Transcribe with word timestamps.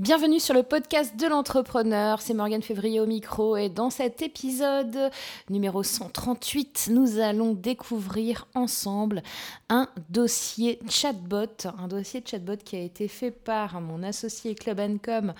Bienvenue 0.00 0.40
sur 0.40 0.54
le 0.54 0.64
podcast 0.64 1.14
de 1.16 1.28
l'entrepreneur, 1.28 2.20
c'est 2.20 2.34
Morgane 2.34 2.62
Février 2.62 2.98
au 2.98 3.06
micro 3.06 3.56
et 3.56 3.68
dans 3.68 3.90
cet 3.90 4.22
épisode 4.22 5.12
numéro 5.50 5.84
138, 5.84 6.88
nous 6.90 7.20
allons 7.20 7.54
découvrir 7.54 8.48
ensemble 8.56 9.22
un 9.68 9.88
dossier 10.08 10.80
chatbot, 10.88 11.68
un 11.78 11.86
dossier 11.86 12.24
chatbot 12.28 12.56
qui 12.56 12.74
a 12.74 12.80
été 12.80 13.06
fait 13.06 13.30
par 13.30 13.80
mon 13.80 14.02
associé 14.02 14.56
Club 14.56 14.80
Com. 15.00 15.32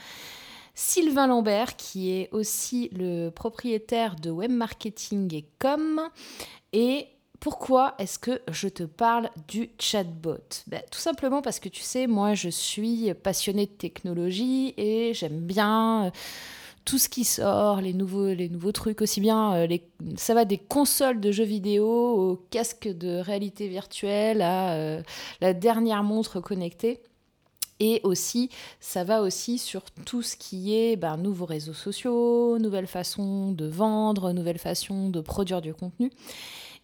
Sylvain 0.77 1.27
Lambert, 1.27 1.75
qui 1.75 2.13
est 2.13 2.29
aussi 2.31 2.91
le 2.93 3.31
propriétaire 3.31 4.15
de 4.15 4.31
Web 4.31 4.53
Marketing 4.53 5.35
et 5.35 5.47
Com, 5.59 6.01
et 6.73 7.09
pourquoi 7.41 7.95
est-ce 7.99 8.19
que 8.19 8.41
je 8.51 8.69
te 8.69 8.85
parle 8.85 9.29
du 9.49 9.71
chatbot? 9.79 10.39
Ben, 10.67 10.83
Tout 10.91 10.99
simplement 10.99 11.43
parce 11.43 11.61
que 11.61 11.69
tu 11.69 11.83
sais, 11.83 12.07
moi 12.07 12.35
je 12.35 12.49
suis 12.49 13.13
passionnée 13.15 13.67
de 13.67 13.73
technologie 13.73 14.73
et 14.77 15.13
j'aime 15.15 15.41
bien 15.41 16.07
euh, 16.07 16.11
tout 16.85 16.99
ce 16.99 17.09
qui 17.09 17.25
sort, 17.25 17.81
les 17.81 17.93
nouveaux, 17.93 18.33
les 18.33 18.49
nouveaux 18.49 18.73
trucs, 18.73 19.01
aussi 19.01 19.21
bien 19.21 19.55
euh, 19.55 19.67
les, 19.67 19.83
ça 20.17 20.35
va 20.35 20.45
des 20.45 20.59
consoles 20.59 21.21
de 21.21 21.33
jeux 21.33 21.45
vidéo 21.45 21.87
aux 21.87 22.37
casques 22.51 22.89
de 22.89 23.19
réalité 23.19 23.69
virtuelle 23.69 24.43
à 24.43 24.75
euh, 24.75 25.03
la 25.41 25.55
dernière 25.55 26.03
montre 26.03 26.41
connectée. 26.41 27.01
Et 27.81 28.01
aussi, 28.05 28.51
ça 28.79 29.03
va 29.03 29.21
aussi 29.21 29.59
sur 29.59 29.83
tout 30.07 30.23
ce 30.23 30.37
qui 30.37 30.75
est 30.75 30.97
ben, 30.97 31.17
nouveaux 31.17 31.45
réseaux 31.45 31.75
sociaux, 31.75 32.59
nouvelles 32.59 32.87
façons 32.87 33.51
de 33.51 33.67
vendre, 33.67 34.33
nouvelles 34.33 34.61
façons 34.61 35.11
de 35.11 35.21
produire 35.21 35.61
du 35.61 35.75
contenu. 35.75 36.11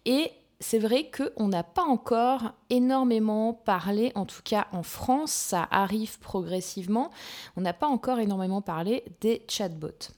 Et 0.05 0.31
c'est 0.61 0.79
vrai 0.79 1.11
qu'on 1.11 1.49
n'a 1.49 1.63
pas 1.63 1.83
encore 1.83 2.53
énormément 2.69 3.53
parlé, 3.53 4.13
en 4.15 4.25
tout 4.25 4.41
cas 4.43 4.67
en 4.71 4.83
France, 4.83 5.31
ça 5.31 5.67
arrive 5.71 6.19
progressivement, 6.19 7.09
on 7.57 7.61
n'a 7.61 7.73
pas 7.73 7.87
encore 7.87 8.19
énormément 8.19 8.61
parlé 8.61 9.03
des 9.19 9.45
chatbots. 9.49 10.13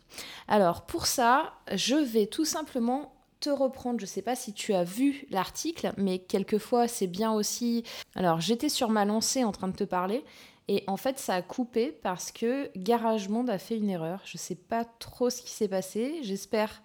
Alors 0.47 0.85
pour 0.85 1.07
ça, 1.07 1.53
je 1.73 1.95
vais 1.95 2.27
tout 2.27 2.45
simplement 2.45 3.13
te 3.39 3.49
reprendre, 3.49 3.99
je 3.99 4.05
ne 4.05 4.09
sais 4.09 4.21
pas 4.21 4.35
si 4.35 4.53
tu 4.53 4.73
as 4.73 4.83
vu 4.83 5.25
l'article, 5.31 5.93
mais 5.97 6.19
quelquefois 6.19 6.87
c'est 6.87 7.07
bien 7.07 7.33
aussi... 7.33 7.83
Alors 8.15 8.39
j'étais 8.39 8.69
sur 8.69 8.89
ma 8.89 9.05
lancée 9.05 9.43
en 9.43 9.51
train 9.51 9.69
de 9.69 9.75
te 9.75 9.83
parler, 9.83 10.23
et 10.69 10.83
en 10.87 10.95
fait, 10.95 11.19
ça 11.19 11.35
a 11.35 11.41
coupé 11.41 11.91
parce 11.91 12.31
que 12.31 12.69
GarageMond 12.77 13.47
a 13.49 13.57
fait 13.57 13.77
une 13.77 13.89
erreur. 13.89 14.21
Je 14.23 14.37
ne 14.37 14.39
sais 14.39 14.55
pas 14.55 14.85
trop 14.85 15.29
ce 15.29 15.41
qui 15.41 15.51
s'est 15.51 15.67
passé. 15.67 16.19
J'espère 16.21 16.81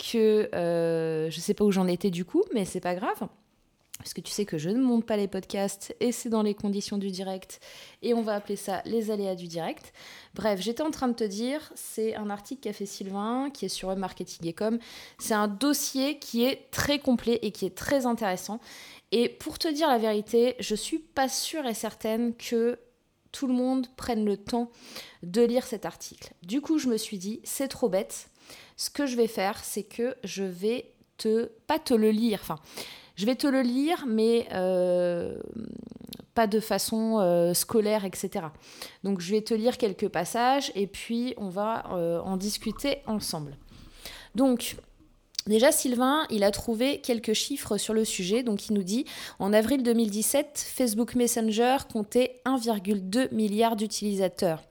que 0.00 0.48
euh, 0.54 1.30
je 1.30 1.40
sais 1.40 1.54
pas 1.54 1.64
où 1.64 1.72
j'en 1.72 1.86
étais 1.86 2.10
du 2.10 2.24
coup, 2.24 2.42
mais 2.54 2.64
c'est 2.64 2.80
pas 2.80 2.94
grave. 2.94 3.28
Parce 3.98 4.14
que 4.14 4.22
tu 4.22 4.30
sais 4.30 4.46
que 4.46 4.56
je 4.56 4.70
ne 4.70 4.80
monte 4.80 5.04
pas 5.04 5.18
les 5.18 5.28
podcasts 5.28 5.94
et 6.00 6.10
c'est 6.10 6.30
dans 6.30 6.42
les 6.42 6.54
conditions 6.54 6.96
du 6.96 7.10
direct. 7.10 7.60
Et 8.00 8.14
on 8.14 8.22
va 8.22 8.34
appeler 8.34 8.56
ça 8.56 8.80
les 8.86 9.10
aléas 9.10 9.34
du 9.34 9.46
direct. 9.46 9.92
Bref, 10.34 10.58
j'étais 10.62 10.82
en 10.82 10.90
train 10.90 11.08
de 11.08 11.12
te 11.12 11.24
dire, 11.24 11.70
c'est 11.74 12.14
un 12.14 12.30
article 12.30 12.62
qu'a 12.62 12.72
fait 12.72 12.86
Sylvain, 12.86 13.50
qui 13.52 13.66
est 13.66 13.68
sur 13.68 13.94
Marketing 13.94 14.46
et. 14.46 14.78
C'est 15.18 15.34
un 15.34 15.48
dossier 15.48 16.18
qui 16.18 16.44
est 16.44 16.70
très 16.70 16.98
complet 16.98 17.40
et 17.42 17.52
qui 17.52 17.66
est 17.66 17.76
très 17.76 18.06
intéressant. 18.06 18.58
Et 19.12 19.28
pour 19.28 19.58
te 19.58 19.68
dire 19.68 19.88
la 19.88 19.98
vérité, 19.98 20.56
je 20.60 20.74
suis 20.74 20.98
pas 20.98 21.28
sûre 21.28 21.66
et 21.66 21.74
certaine 21.74 22.34
que 22.34 22.78
tout 23.32 23.46
le 23.46 23.54
monde 23.54 23.86
prenne 23.96 24.24
le 24.24 24.38
temps 24.38 24.70
de 25.22 25.42
lire 25.42 25.66
cet 25.66 25.84
article. 25.84 26.32
Du 26.42 26.62
coup, 26.62 26.78
je 26.78 26.88
me 26.88 26.96
suis 26.96 27.18
dit, 27.18 27.40
c'est 27.44 27.68
trop 27.68 27.90
bête 27.90 28.30
ce 28.80 28.88
que 28.88 29.04
je 29.04 29.14
vais 29.14 29.26
faire, 29.26 29.62
c'est 29.62 29.82
que 29.82 30.16
je 30.24 30.42
vais 30.42 30.94
te, 31.18 31.50
pas 31.66 31.78
te 31.78 31.92
le 31.92 32.10
lire, 32.10 32.38
enfin, 32.40 32.58
je 33.14 33.26
vais 33.26 33.34
te 33.34 33.46
le 33.46 33.60
lire, 33.60 34.06
mais 34.08 34.48
euh, 34.54 35.38
pas 36.32 36.46
de 36.46 36.60
façon 36.60 37.18
euh, 37.20 37.52
scolaire, 37.52 38.06
etc. 38.06 38.46
Donc 39.04 39.20
je 39.20 39.32
vais 39.32 39.42
te 39.42 39.52
lire 39.52 39.76
quelques 39.76 40.08
passages 40.08 40.72
et 40.74 40.86
puis 40.86 41.34
on 41.36 41.50
va 41.50 41.92
euh, 41.92 42.20
en 42.20 42.38
discuter 42.38 43.02
ensemble. 43.06 43.58
Donc, 44.34 44.76
Déjà, 45.46 45.72
Sylvain, 45.72 46.26
il 46.28 46.44
a 46.44 46.50
trouvé 46.50 47.00
quelques 47.00 47.32
chiffres 47.32 47.78
sur 47.78 47.94
le 47.94 48.04
sujet. 48.04 48.42
Donc, 48.42 48.68
il 48.68 48.74
nous 48.74 48.82
dit 48.82 49.06
en 49.38 49.54
avril 49.54 49.82
2017, 49.82 50.62
Facebook 50.74 51.14
Messenger 51.14 51.78
comptait 51.90 52.42
1,2 52.44 53.34
milliard 53.34 53.74
d'utilisateurs, 53.74 54.62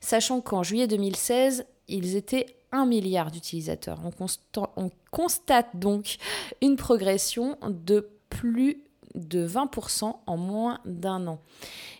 sachant 0.00 0.40
qu'en 0.40 0.64
juillet 0.64 0.88
2016, 0.88 1.66
ils 1.86 2.16
étaient 2.16 2.57
1 2.72 2.86
milliard 2.86 3.30
d'utilisateurs. 3.30 4.00
On, 4.76 4.90
constate 5.10 5.68
donc 5.74 6.16
une 6.60 6.76
progression 6.76 7.56
de 7.66 8.10
plus 8.28 8.82
de 9.14 9.46
20% 9.46 10.14
en 10.26 10.36
moins 10.36 10.80
d'un 10.84 11.26
an. 11.26 11.40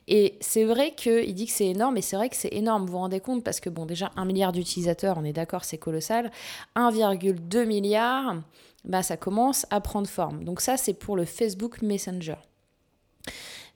Et 0.06 0.36
c'est 0.40 0.64
vrai 0.64 0.94
qu'il 0.94 1.34
dit 1.34 1.46
que 1.46 1.52
c'est 1.52 1.66
énorme, 1.66 1.96
et 1.96 2.02
c'est 2.02 2.16
vrai 2.16 2.28
que 2.28 2.36
c'est 2.36 2.52
énorme, 2.52 2.86
vous 2.86 2.92
vous 2.92 2.98
rendez 2.98 3.20
compte, 3.20 3.44
parce 3.44 3.60
que 3.60 3.70
bon, 3.70 3.86
déjà 3.86 4.10
1 4.16 4.24
milliard 4.24 4.52
d'utilisateurs, 4.52 5.16
on 5.18 5.24
est 5.24 5.32
d'accord, 5.32 5.64
c'est 5.64 5.78
colossal. 5.78 6.30
1,2 6.76 7.66
milliard, 7.66 8.36
bah, 8.84 9.02
ça 9.02 9.16
commence 9.16 9.66
à 9.70 9.80
prendre 9.80 10.08
forme. 10.08 10.44
Donc 10.44 10.60
ça, 10.60 10.76
c'est 10.76 10.94
pour 10.94 11.16
le 11.16 11.24
Facebook 11.24 11.82
Messenger. 11.82 12.36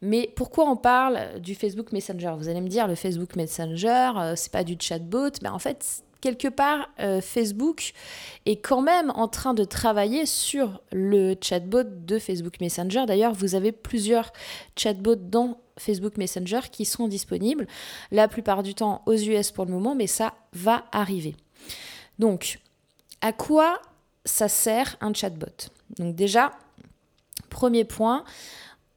Mais 0.00 0.32
pourquoi 0.34 0.68
on 0.68 0.76
parle 0.76 1.40
du 1.40 1.54
Facebook 1.54 1.92
Messenger? 1.92 2.34
Vous 2.36 2.48
allez 2.48 2.60
me 2.60 2.68
dire, 2.68 2.88
le 2.88 2.96
Facebook 2.96 3.36
Messenger, 3.36 4.12
euh, 4.16 4.36
c'est 4.36 4.50
pas 4.50 4.64
du 4.64 4.76
chatbot. 4.78 5.30
Mais 5.42 5.48
en 5.48 5.60
fait, 5.60 6.02
quelque 6.22 6.48
part, 6.48 6.88
euh, 7.00 7.20
Facebook 7.20 7.92
est 8.46 8.56
quand 8.56 8.80
même 8.80 9.12
en 9.14 9.28
train 9.28 9.52
de 9.52 9.64
travailler 9.64 10.24
sur 10.24 10.80
le 10.92 11.34
chatbot 11.38 11.82
de 11.82 12.18
Facebook 12.18 12.60
Messenger. 12.62 13.04
D'ailleurs, 13.06 13.34
vous 13.34 13.54
avez 13.54 13.72
plusieurs 13.72 14.32
chatbots 14.74 15.16
dans 15.16 15.58
Facebook 15.78 16.16
Messenger 16.16 16.60
qui 16.70 16.86
sont 16.86 17.08
disponibles, 17.08 17.66
la 18.10 18.28
plupart 18.28 18.62
du 18.62 18.74
temps 18.74 19.02
aux 19.04 19.14
US 19.14 19.50
pour 19.50 19.66
le 19.66 19.72
moment, 19.72 19.94
mais 19.94 20.06
ça 20.06 20.32
va 20.54 20.84
arriver. 20.92 21.36
Donc, 22.18 22.60
à 23.20 23.32
quoi 23.32 23.80
ça 24.24 24.48
sert 24.48 24.96
un 25.00 25.12
chatbot? 25.12 25.70
Donc 25.98 26.14
déjà, 26.14 26.52
premier 27.50 27.84
point, 27.84 28.24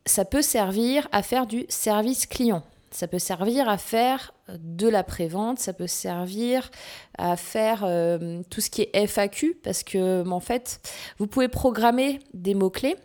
ça 0.05 0.25
peut 0.25 0.41
servir 0.41 1.07
à 1.11 1.23
faire 1.23 1.47
du 1.47 1.65
service 1.69 2.27
client. 2.27 2.63
Ça 2.95 3.09
peut 3.09 3.19
servir 3.19 3.67
à 3.67 3.77
faire 3.77 4.33
de 4.47 4.87
la 4.87 5.03
prévente, 5.03 5.59
ça 5.59 5.73
peut 5.73 5.85
servir 5.85 6.71
à 7.17 7.35
faire 7.35 7.83
euh, 7.83 8.41
tout 8.49 8.61
ce 8.61 8.69
qui 8.69 8.83
est 8.83 9.05
FAQ 9.05 9.59
parce 9.61 9.83
que 9.83 10.25
en 10.25 10.39
fait, 10.39 10.79
vous 11.17 11.27
pouvez 11.27 11.49
programmer 11.49 12.19
des 12.33 12.53
mots-clés. 12.53 12.95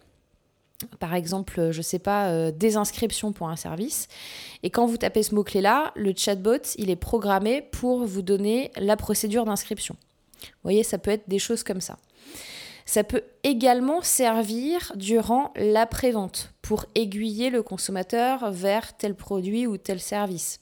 Par 1.01 1.17
exemple, 1.17 1.73
je 1.73 1.79
ne 1.79 1.83
sais 1.83 1.99
pas, 1.99 2.29
euh, 2.29 2.53
des 2.53 2.77
inscriptions 2.77 3.33
pour 3.33 3.49
un 3.49 3.57
service. 3.57 4.07
Et 4.63 4.71
quand 4.71 4.87
vous 4.87 4.97
tapez 4.97 5.25
ce 5.25 5.35
mot-clé-là, 5.35 5.91
le 5.97 6.15
chatbot, 6.17 6.63
il 6.77 6.89
est 6.89 6.95
programmé 6.95 7.61
pour 7.61 8.07
vous 8.07 8.23
donner 8.23 8.71
la 8.77 8.97
procédure 8.97 9.45
d'inscription. 9.45 9.97
Vous 10.41 10.49
voyez, 10.63 10.85
ça 10.85 10.99
peut 10.99 11.11
être 11.11 11.29
des 11.29 11.41
choses 11.41 11.65
comme 11.65 11.81
ça. 11.81 11.99
Ça 12.91 13.05
peut 13.05 13.23
également 13.45 14.03
servir 14.03 14.93
durant 14.97 15.53
la 15.55 15.87
prévente 15.87 16.53
pour 16.61 16.87
aiguiller 16.97 17.49
le 17.49 17.63
consommateur 17.63 18.51
vers 18.51 18.97
tel 18.97 19.15
produit 19.15 19.69
ou 19.69 19.77
tel 19.77 20.01
service. 20.01 20.59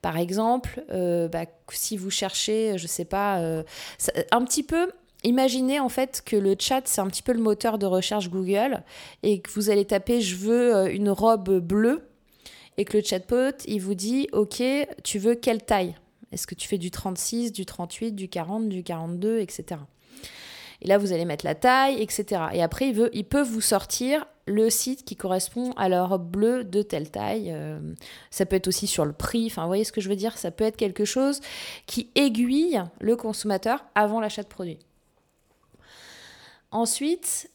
Par 0.00 0.16
exemple, 0.16 0.84
euh, 0.92 1.26
bah, 1.26 1.46
si 1.72 1.96
vous 1.96 2.10
cherchez, 2.10 2.78
je 2.78 2.84
ne 2.84 2.88
sais 2.88 3.04
pas, 3.04 3.40
euh, 3.40 3.64
un 4.30 4.44
petit 4.44 4.62
peu 4.62 4.88
Imaginez 5.24 5.80
en 5.80 5.88
fait 5.88 6.22
que 6.24 6.36
le 6.36 6.54
chat, 6.56 6.82
c'est 6.84 7.00
un 7.00 7.08
petit 7.08 7.22
peu 7.22 7.32
le 7.32 7.40
moteur 7.40 7.76
de 7.78 7.86
recherche 7.86 8.30
Google 8.30 8.84
et 9.24 9.40
que 9.40 9.50
vous 9.50 9.68
allez 9.68 9.84
taper 9.84 10.20
je 10.20 10.36
veux 10.36 10.76
euh, 10.76 10.94
une 10.94 11.10
robe 11.10 11.58
bleue 11.58 12.06
et 12.76 12.84
que 12.84 12.98
le 12.98 13.02
chatbot, 13.02 13.56
il 13.66 13.80
vous 13.80 13.94
dit 13.94 14.28
OK, 14.32 14.62
tu 15.02 15.18
veux 15.18 15.34
quelle 15.34 15.64
taille? 15.64 15.96
Est-ce 16.30 16.46
que 16.46 16.54
tu 16.54 16.68
fais 16.68 16.78
du 16.78 16.92
36, 16.92 17.50
du 17.50 17.66
38, 17.66 18.12
du 18.12 18.28
40, 18.28 18.68
du 18.68 18.84
42, 18.84 19.40
etc. 19.40 19.80
Et 20.84 20.88
là, 20.88 20.98
vous 20.98 21.12
allez 21.12 21.24
mettre 21.24 21.44
la 21.44 21.54
taille, 21.54 22.00
etc. 22.00 22.42
Et 22.52 22.62
après, 22.62 22.88
il, 22.88 22.94
veut, 22.94 23.10
peut 23.28 23.42
vous 23.42 23.62
sortir 23.62 24.26
le 24.46 24.68
site 24.68 25.04
qui 25.04 25.16
correspond 25.16 25.72
à 25.72 25.88
leur 25.88 26.10
robe 26.10 26.30
bleue 26.30 26.64
de 26.64 26.82
telle 26.82 27.10
taille. 27.10 27.50
Euh, 27.50 27.80
ça 28.30 28.44
peut 28.44 28.56
être 28.56 28.68
aussi 28.68 28.86
sur 28.86 29.06
le 29.06 29.12
prix. 29.12 29.46
Enfin, 29.46 29.62
vous 29.62 29.68
voyez 29.68 29.84
ce 29.84 29.92
que 29.92 30.02
je 30.02 30.08
veux 30.10 30.16
dire? 30.16 30.36
Ça 30.36 30.50
peut 30.50 30.64
être 30.64 30.76
quelque 30.76 31.06
chose 31.06 31.40
qui 31.86 32.10
aiguille 32.14 32.82
le 33.00 33.16
consommateur 33.16 33.84
avant 33.94 34.20
l'achat 34.20 34.42
de 34.42 34.48
produit. 34.48 34.78
Ensuite, 36.70 37.50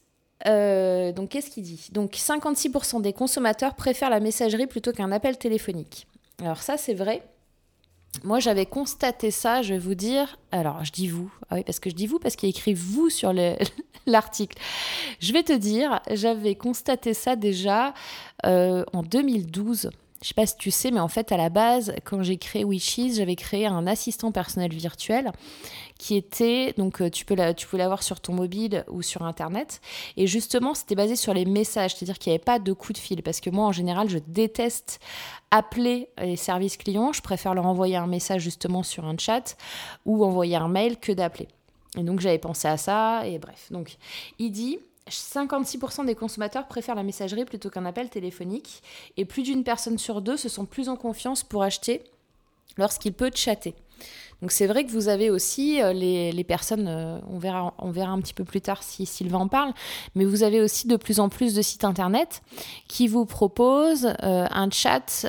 euh, 0.46 1.12
donc 1.12 1.30
qu'est-ce 1.30 1.50
qu'il 1.50 1.62
dit? 1.62 1.88
Donc 1.92 2.14
56% 2.14 3.02
des 3.02 3.12
consommateurs 3.12 3.74
préfèrent 3.74 4.10
la 4.10 4.20
messagerie 4.20 4.66
plutôt 4.66 4.92
qu'un 4.92 5.12
appel 5.12 5.38
téléphonique. 5.38 6.06
Alors 6.42 6.62
ça, 6.62 6.76
c'est 6.76 6.94
vrai. 6.94 7.22
Moi, 8.24 8.40
j'avais 8.40 8.66
constaté 8.66 9.30
ça, 9.30 9.62
je 9.62 9.74
vais 9.74 9.78
vous 9.78 9.94
dire. 9.94 10.38
Alors, 10.52 10.84
je 10.84 10.92
dis 10.92 11.08
vous. 11.08 11.32
Ah 11.48 11.54
oui, 11.54 11.64
parce 11.64 11.80
que 11.80 11.90
je 11.90 11.94
dis 11.94 12.06
vous, 12.06 12.18
parce 12.18 12.36
qu'il 12.36 12.48
écrit 12.48 12.74
vous 12.74 13.08
sur 13.08 13.32
l'article. 14.06 14.58
je 15.20 15.32
vais 15.32 15.42
te 15.42 15.52
dire, 15.52 16.00
j'avais 16.10 16.54
constaté 16.54 17.14
ça 17.14 17.36
déjà 17.36 17.94
euh, 18.46 18.84
en 18.92 19.02
2012. 19.02 19.90
Je 20.22 20.28
sais 20.28 20.34
pas 20.34 20.44
si 20.44 20.56
tu 20.56 20.70
sais, 20.70 20.90
mais 20.90 21.00
en 21.00 21.08
fait, 21.08 21.32
à 21.32 21.38
la 21.38 21.48
base, 21.48 21.94
quand 22.04 22.22
j'ai 22.22 22.36
créé 22.36 22.62
Wishes, 22.62 23.14
j'avais 23.16 23.36
créé 23.36 23.66
un 23.66 23.86
assistant 23.86 24.32
personnel 24.32 24.70
virtuel 24.72 25.32
qui 25.98 26.14
était, 26.14 26.74
donc 26.76 27.00
euh, 27.00 27.08
tu 27.08 27.24
peux 27.24 27.36
tu 27.54 27.66
peux 27.66 27.78
l'avoir 27.78 28.02
sur 28.02 28.20
ton 28.20 28.34
mobile 28.34 28.84
ou 28.88 29.00
sur 29.00 29.22
Internet. 29.22 29.80
Et 30.18 30.26
justement, 30.26 30.74
c'était 30.74 30.94
basé 30.94 31.16
sur 31.16 31.32
les 31.32 31.46
messages, 31.46 31.94
c'est-à-dire 31.94 32.18
qu'il 32.18 32.32
n'y 32.32 32.34
avait 32.34 32.44
pas 32.44 32.58
de 32.58 32.72
coup 32.74 32.92
de 32.92 32.98
fil. 32.98 33.22
Parce 33.22 33.40
que 33.40 33.48
moi, 33.48 33.64
en 33.64 33.72
général, 33.72 34.10
je 34.10 34.18
déteste 34.18 35.00
appeler 35.50 36.08
les 36.18 36.36
services 36.36 36.76
clients. 36.76 37.12
Je 37.12 37.22
préfère 37.22 37.54
leur 37.54 37.66
envoyer 37.66 37.96
un 37.96 38.06
message 38.06 38.42
justement 38.42 38.82
sur 38.82 39.06
un 39.06 39.16
chat 39.16 39.56
ou 40.04 40.22
envoyer 40.24 40.56
un 40.56 40.68
mail 40.68 40.98
que 40.98 41.12
d'appeler. 41.12 41.48
Et 41.96 42.02
donc, 42.02 42.20
j'avais 42.20 42.38
pensé 42.38 42.68
à 42.68 42.76
ça, 42.76 43.26
et 43.26 43.38
bref. 43.38 43.68
Donc, 43.70 43.96
il 44.38 44.52
dit 44.52 44.78
56% 45.18 46.06
des 46.06 46.14
consommateurs 46.14 46.66
préfèrent 46.66 46.94
la 46.94 47.02
messagerie 47.02 47.44
plutôt 47.44 47.70
qu'un 47.70 47.86
appel 47.86 48.08
téléphonique 48.08 48.82
et 49.16 49.24
plus 49.24 49.42
d'une 49.42 49.64
personne 49.64 49.98
sur 49.98 50.22
deux 50.22 50.36
se 50.36 50.48
sent 50.48 50.66
plus 50.70 50.88
en 50.88 50.96
confiance 50.96 51.42
pour 51.42 51.62
acheter 51.62 52.02
lorsqu'il 52.76 53.12
peut 53.12 53.30
chatter. 53.34 53.74
Donc 54.40 54.52
c'est 54.52 54.66
vrai 54.66 54.84
que 54.84 54.90
vous 54.90 55.08
avez 55.08 55.30
aussi 55.30 55.82
euh, 55.82 55.92
les, 55.92 56.44
personnes, 56.44 56.86
euh, 56.88 57.18
on, 57.30 57.38
verra, 57.38 57.74
on 57.78 57.90
verra 57.90 58.10
un 58.10 58.20
petit 58.20 58.34
peu 58.34 58.44
plus 58.44 58.60
tard 58.60 58.82
si 58.82 59.04
Sylvain 59.04 59.40
en 59.40 59.48
parle, 59.48 59.72
mais 60.14 60.24
vous 60.24 60.42
avez 60.42 60.60
aussi 60.60 60.86
de 60.86 60.96
plus 60.96 61.20
en 61.20 61.28
plus 61.28 61.54
de 61.54 61.62
sites 61.62 61.84
internet 61.84 62.42
qui 62.88 63.06
vous 63.06 63.26
proposent 63.26 64.14
euh, 64.22 64.46
un 64.50 64.70
chat. 64.70 65.26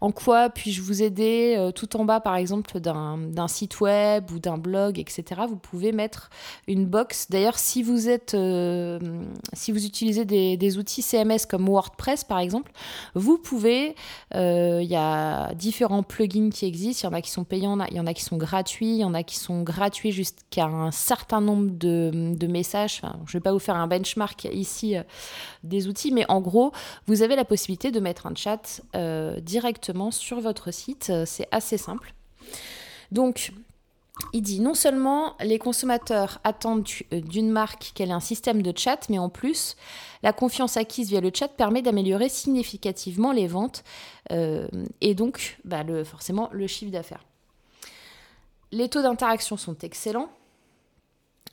en 0.00 0.12
quoi 0.12 0.50
puis-je 0.50 0.82
vous 0.82 1.02
aider 1.02 1.70
Tout 1.74 1.96
en 1.96 2.04
bas, 2.04 2.20
par 2.20 2.36
exemple, 2.36 2.78
d'un 2.80 3.48
site 3.48 3.80
web 3.80 4.30
ou 4.30 4.38
d'un 4.38 4.58
blog, 4.58 4.98
etc. 4.98 5.42
Vous 5.48 5.56
pouvez 5.56 5.92
mettre 5.92 6.30
une 6.68 6.86
box. 6.86 7.26
D'ailleurs, 7.30 7.58
si 7.58 7.82
vous 7.82 8.08
êtes, 8.08 8.36
si 9.52 9.72
vous 9.72 9.84
utilisez 9.84 10.24
des, 10.24 10.56
des, 10.56 10.78
outils 10.78 11.02
CMS 11.02 11.46
comme 11.48 11.68
WordPress, 11.68 12.24
par 12.24 12.38
exemple, 12.38 12.72
vous 13.14 13.38
pouvez. 13.38 13.94
Il 14.34 14.88
y 14.88 14.96
a 14.96 15.54
différents 15.54 16.02
plugins 16.02 16.50
qui 16.50 16.66
existent. 16.66 17.08
Il 17.08 17.12
y 17.12 17.14
en 17.14 17.18
a 17.18 17.22
qui 17.22 17.30
sont 17.30 17.44
payants, 17.44 17.78
il 17.90 17.96
y 17.96 18.00
en 18.00 18.06
a 18.06 18.14
qui 18.14 18.19
sont 18.22 18.36
gratuits, 18.36 18.94
il 18.94 18.96
y 18.98 19.04
en 19.04 19.14
a 19.14 19.22
qui 19.22 19.36
sont 19.36 19.62
gratuits 19.62 20.12
jusqu'à 20.12 20.66
un 20.66 20.90
certain 20.90 21.40
nombre 21.40 21.70
de, 21.70 22.46
messages. 22.46 23.02
je 23.26 23.30
ne 23.30 23.32
vais 23.32 23.40
pas 23.40 23.52
vous 23.52 23.58
faire 23.58 23.76
un 23.76 23.86
benchmark 23.86 24.44
ici 24.52 24.96
euh, 24.96 25.02
des 25.62 25.88
outils, 25.88 26.12
mais 26.12 26.24
en 26.28 26.40
gros, 26.40 26.72
vous 27.06 27.22
avez 27.22 27.36
la 27.36 27.44
possibilité 27.44 27.90
de 27.90 28.00
mettre 28.00 28.26
un 28.26 28.34
chat 28.34 28.80
euh, 28.96 29.40
directement 29.40 30.10
sur 30.10 30.40
votre 30.40 30.72
site. 30.72 31.10
Euh, 31.10 31.24
c'est 31.26 31.48
assez 31.50 31.76
simple. 31.76 32.14
Donc, 33.12 33.52
il 34.32 34.42
dit 34.42 34.60
non 34.60 34.74
seulement 34.74 35.34
les 35.40 35.58
consommateurs 35.58 36.40
attendent 36.44 36.86
d'une 37.10 37.50
marque 37.50 37.92
qu'elle 37.94 38.10
ait 38.10 38.12
un 38.12 38.20
système 38.20 38.62
de 38.62 38.76
chat, 38.76 39.08
mais 39.08 39.18
en 39.18 39.30
plus, 39.30 39.76
la 40.22 40.32
confiance 40.32 40.76
acquise 40.76 41.08
via 41.08 41.20
le 41.20 41.30
chat 41.32 41.48
permet 41.48 41.80
d'améliorer 41.80 42.28
significativement 42.28 43.32
les 43.32 43.46
ventes 43.46 43.82
et 44.30 45.14
donc 45.14 45.58
bah, 45.64 45.82
forcément 46.04 46.50
le 46.52 46.66
chiffre 46.66 46.92
d'affaires. 46.92 47.24
Les 48.72 48.88
taux 48.88 49.02
d'interaction 49.02 49.56
sont 49.56 49.76
excellents. 49.78 50.30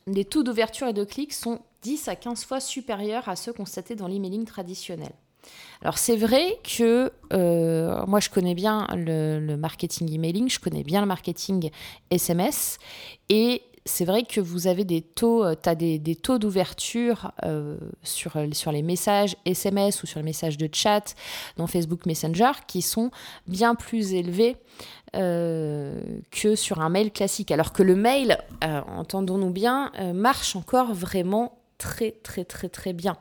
Les 0.06 0.24
taux 0.24 0.44
d'ouverture 0.44 0.88
et 0.88 0.94
de 0.94 1.04
clics 1.04 1.34
sont 1.34 1.60
10 1.82 2.08
à 2.08 2.16
15 2.16 2.46
fois 2.46 2.60
supérieurs 2.60 3.28
à 3.28 3.36
ceux 3.36 3.54
constatés 3.54 3.96
dans 3.96 4.08
l'emailing 4.08 4.46
traditionnel. 4.46 5.12
Alors 5.82 5.98
c'est 5.98 6.18
vrai 6.18 6.60
que 6.64 7.12
euh, 7.34 8.06
moi 8.06 8.20
je 8.20 8.30
connais 8.30 8.56
bien 8.56 8.88
le, 8.94 9.56
marketing 9.56 10.12
emailing, 10.12 10.50
je 10.50 10.60
connais 10.60 10.84
bien 10.84 11.02
le 11.02 11.08
marketing 11.08 11.70
SMS 12.10 12.80
et 13.30 13.62
c'est 13.86 14.04
vrai 14.04 14.24
que 14.24 14.42
vous 14.42 14.68
avez 14.68 14.84
des 14.84 15.02
taux, 15.02 15.46
euh, 15.46 15.56
as 15.66 15.76
des, 15.76 16.16
taux 16.16 16.38
d'ouverture 16.40 17.32
euh, 17.46 17.78
sur 18.04 18.38
les 18.72 18.82
messages 18.82 19.38
SMS 19.46 20.04
ou 20.04 20.08
sur 20.08 20.20
les 20.20 20.26
messages 20.26 20.58
de 20.58 20.70
chat 20.72 21.16
dans 21.56 21.68
Facebook 21.68 22.06
Messenger 22.06 22.52
qui 22.68 22.82
sont 22.82 23.12
bien 23.48 23.76
plus 23.76 24.14
élevés 24.14 24.58
euh, 25.16 26.02
que 26.32 26.56
sur 26.56 26.82
un 26.82 26.90
mail 26.90 27.12
classique. 27.12 27.52
Alors 27.52 27.72
que 27.72 27.82
le 27.82 27.96
mail, 27.96 28.38
euh, 28.64 28.82
entendons-nous 28.88 29.52
bien, 29.52 29.92
euh, 30.00 30.12
marche 30.12 30.56
encore 30.56 30.94
vraiment 30.94 31.60
très 31.78 32.12
très 32.12 32.44
très 32.44 32.68
très 32.68 32.92
bien. 32.92 33.18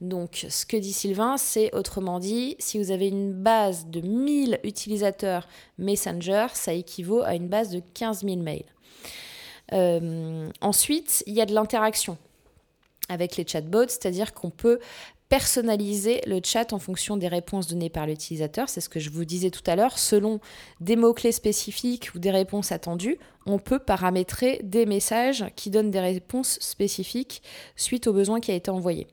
Donc 0.00 0.46
ce 0.48 0.64
que 0.64 0.76
dit 0.76 0.92
Sylvain, 0.92 1.36
c'est 1.36 1.74
autrement 1.74 2.18
dit, 2.18 2.56
si 2.58 2.78
vous 2.78 2.92
avez 2.92 3.08
une 3.08 3.32
base 3.32 3.86
de 3.88 4.00
1000 4.00 4.60
utilisateurs 4.64 5.46
Messenger, 5.76 6.46
ça 6.54 6.72
équivaut 6.72 7.22
à 7.22 7.34
une 7.34 7.48
base 7.48 7.70
de 7.70 7.82
15 7.94 8.24
000 8.24 8.36
mails. 8.36 8.64
ensuite, 10.62 11.24
il 11.26 11.34
y 11.34 11.40
a 11.40 11.46
de 11.46 11.52
l'interaction 11.52 12.16
avec 13.08 13.36
les 13.36 13.46
chatbots, 13.46 13.88
c'est-à-dire 13.88 14.34
qu'on 14.34 14.50
peut 14.50 14.78
personnaliser 15.28 16.22
le 16.26 16.40
chat 16.42 16.72
en 16.72 16.78
fonction 16.78 17.16
des 17.16 17.28
réponses 17.28 17.66
données 17.66 17.90
par 17.90 18.06
l'utilisateur. 18.06 18.68
C'est 18.68 18.80
ce 18.80 18.88
que 18.88 19.00
je 19.00 19.10
vous 19.10 19.24
disais 19.24 19.50
tout 19.50 19.62
à 19.66 19.76
l'heure. 19.76 19.98
Selon 19.98 20.40
des 20.80 20.96
mots-clés 20.96 21.32
spécifiques 21.32 22.10
ou 22.14 22.18
des 22.18 22.30
réponses 22.30 22.72
attendues, 22.72 23.18
on 23.46 23.58
peut 23.58 23.78
paramétrer 23.78 24.60
des 24.64 24.86
messages 24.86 25.44
qui 25.54 25.70
donnent 25.70 25.90
des 25.90 26.00
réponses 26.00 26.58
spécifiques 26.60 27.42
suite 27.76 28.06
au 28.06 28.12
besoin 28.12 28.40
qui 28.40 28.50
a 28.50 28.54
été 28.54 28.70
envoyé. 28.70 29.06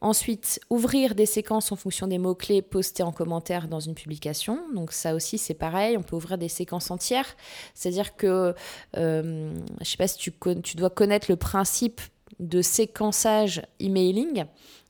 Ensuite, 0.00 0.60
ouvrir 0.68 1.14
des 1.14 1.26
séquences 1.26 1.70
en 1.70 1.76
fonction 1.76 2.08
des 2.08 2.18
mots-clés 2.18 2.60
postés 2.60 3.04
en 3.04 3.12
commentaire 3.12 3.68
dans 3.68 3.78
une 3.78 3.94
publication. 3.94 4.58
Donc 4.74 4.90
ça 4.90 5.14
aussi, 5.14 5.38
c'est 5.38 5.54
pareil, 5.54 5.96
on 5.96 6.02
peut 6.02 6.16
ouvrir 6.16 6.38
des 6.38 6.48
séquences 6.48 6.90
entières. 6.90 7.36
C'est-à-dire 7.72 8.16
que, 8.16 8.52
euh, 8.96 9.54
je 9.54 9.80
ne 9.80 9.84
sais 9.84 9.96
pas 9.96 10.08
si 10.08 10.18
tu, 10.18 10.32
tu 10.64 10.76
dois 10.76 10.90
connaître 10.90 11.30
le 11.30 11.36
principe 11.36 12.00
de 12.40 12.62
séquençage 12.62 13.62
emailing. 13.78 14.44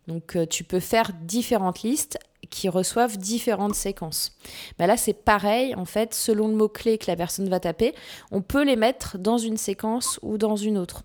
Donc 0.08 0.37
euh, 0.37 0.46
tu 0.46 0.64
peux 0.64 0.81
faire 0.81 1.12
différentes 1.22 1.82
listes 1.82 2.19
qui 2.50 2.69
reçoivent 2.69 3.16
différentes 3.16 3.75
séquences. 3.75 4.37
Bah 4.78 4.87
là, 4.87 4.96
c'est 4.96 5.14
pareil, 5.14 5.75
en 5.75 5.84
fait, 5.84 6.12
selon 6.12 6.49
le 6.49 6.54
mot-clé 6.54 6.99
que 6.99 7.06
la 7.06 7.16
personne 7.16 7.49
va 7.49 7.60
taper, 7.60 7.94
on 8.31 8.43
peut 8.43 8.64
les 8.64 8.76
mettre 8.76 9.19
dans 9.19 9.38
une 9.38 9.56
séquence 9.56 10.19
ou 10.22 10.38
dans 10.38 10.56
une 10.56 10.76
autre. 10.76 11.04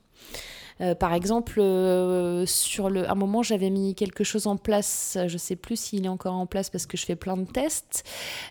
Euh, 0.81 0.95
par 0.95 1.13
exemple, 1.13 1.59
euh, 1.59 2.45
sur 2.45 2.89
le, 2.89 3.09
un 3.09 3.15
moment, 3.15 3.43
j'avais 3.43 3.69
mis 3.69 3.95
quelque 3.95 4.23
chose 4.23 4.47
en 4.47 4.57
place. 4.57 5.17
Je 5.27 5.37
sais 5.37 5.55
plus 5.55 5.79
s'il 5.79 6.05
est 6.05 6.09
encore 6.09 6.35
en 6.35 6.45
place 6.45 6.69
parce 6.69 6.85
que 6.85 6.97
je 6.97 7.05
fais 7.05 7.15
plein 7.15 7.37
de 7.37 7.45
tests. 7.45 8.03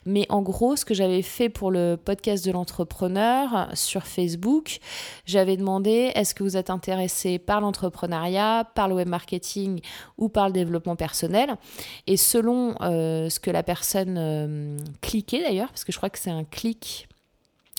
Mais 0.05 0.26
en 0.28 0.43
gros, 0.43 0.76
ce 0.76 0.84
que 0.84 0.94
j'avais 0.94 1.23
fait 1.23 1.49
pour 1.49 1.70
le 1.70 1.96
podcast 1.96 2.44
de 2.44 2.52
l'entrepreneur 2.52 3.69
sur 3.75 4.06
Facebook, 4.06 4.78
j'avais 5.25 5.56
demandé 5.56 6.12
est-ce 6.14 6.34
que 6.34 6.43
vous 6.43 6.56
êtes 6.56 6.70
intéressé 6.70 7.38
par 7.38 7.61
l'entrepreneuriat, 7.61 8.69
par 8.75 8.88
le 8.88 8.94
web 8.94 9.08
marketing 9.08 9.81
ou 10.19 10.28
par 10.28 10.46
le 10.46 10.52
développement 10.52 10.96
personnel? 10.96 11.56
Et 12.06 12.17
selon 12.17 12.75
euh, 12.81 13.28
ce 13.28 13.40
que 13.40 13.50
la 13.50 13.62
personne 13.62 14.76
cliquait 15.00 15.43
d'ailleurs, 15.43 15.69
parce 15.69 15.84
que 15.84 15.93
je 15.93 15.96
crois 15.96 16.11
que 16.11 16.19
c'est 16.19 16.31
un 16.31 16.44
clic 16.44 17.08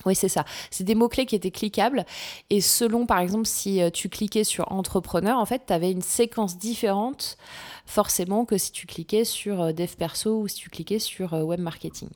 oui, 0.07 0.15
c'est 0.15 0.29
ça. 0.29 0.45
C'est 0.71 0.85
des 0.85 0.95
mots-clés 0.95 1.25
qui 1.25 1.35
étaient 1.35 1.51
cliquables. 1.51 2.05
Et 2.49 2.61
selon, 2.61 3.05
par 3.05 3.19
exemple, 3.19 3.45
si 3.45 3.81
euh, 3.81 3.89
tu 3.89 4.07
cliquais 4.07 4.45
sur 4.45 4.71
entrepreneur, 4.71 5.37
en 5.37 5.45
fait, 5.45 5.63
tu 5.67 5.73
avais 5.73 5.91
une 5.91 6.01
séquence 6.01 6.57
différente, 6.57 7.37
forcément, 7.85 8.45
que 8.45 8.57
si 8.57 8.71
tu 8.71 8.87
cliquais 8.87 9.25
sur 9.25 9.61
euh, 9.61 9.71
dev 9.73 9.93
perso 9.97 10.39
ou 10.39 10.47
si 10.47 10.55
tu 10.55 10.69
cliquais 10.69 10.99
sur 10.99 11.33
euh, 11.33 11.43
web 11.43 11.59
marketing. 11.59 12.09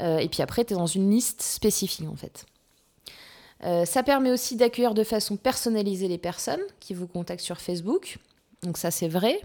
et 0.00 0.28
puis 0.28 0.42
après, 0.42 0.64
tu 0.64 0.74
es 0.74 0.76
dans 0.76 0.86
une 0.86 1.10
liste 1.10 1.42
spécifique, 1.42 2.06
en 2.08 2.16
fait. 2.16 2.44
ça 3.86 4.02
permet 4.02 4.30
aussi 4.30 4.56
d'accueillir 4.56 4.94
de 4.94 5.04
façon 5.04 5.36
personnalisée 5.36 6.08
les 6.08 6.18
personnes 6.18 6.60
qui 6.80 6.94
vous 6.94 7.06
contactent 7.06 7.44
sur 7.44 7.60
Facebook. 7.60 8.18
Donc 8.62 8.76
ça, 8.78 8.90
c'est 8.90 9.08
vrai 9.08 9.40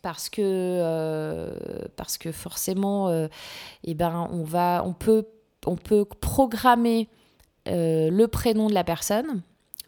parce 0.00 0.30
que, 0.30 1.52
parce 1.96 2.16
que 2.16 2.32
forcément, 2.32 3.10
eh 3.84 3.94
ben, 3.94 4.28
on, 4.32 4.44
va, 4.44 4.82
on 4.86 4.94
peut 4.94 5.26
on 5.66 5.76
peut 5.76 6.04
programmer 6.04 7.08
euh, 7.68 8.10
le 8.10 8.28
prénom 8.28 8.68
de 8.68 8.74
la 8.74 8.84
personne. 8.84 9.42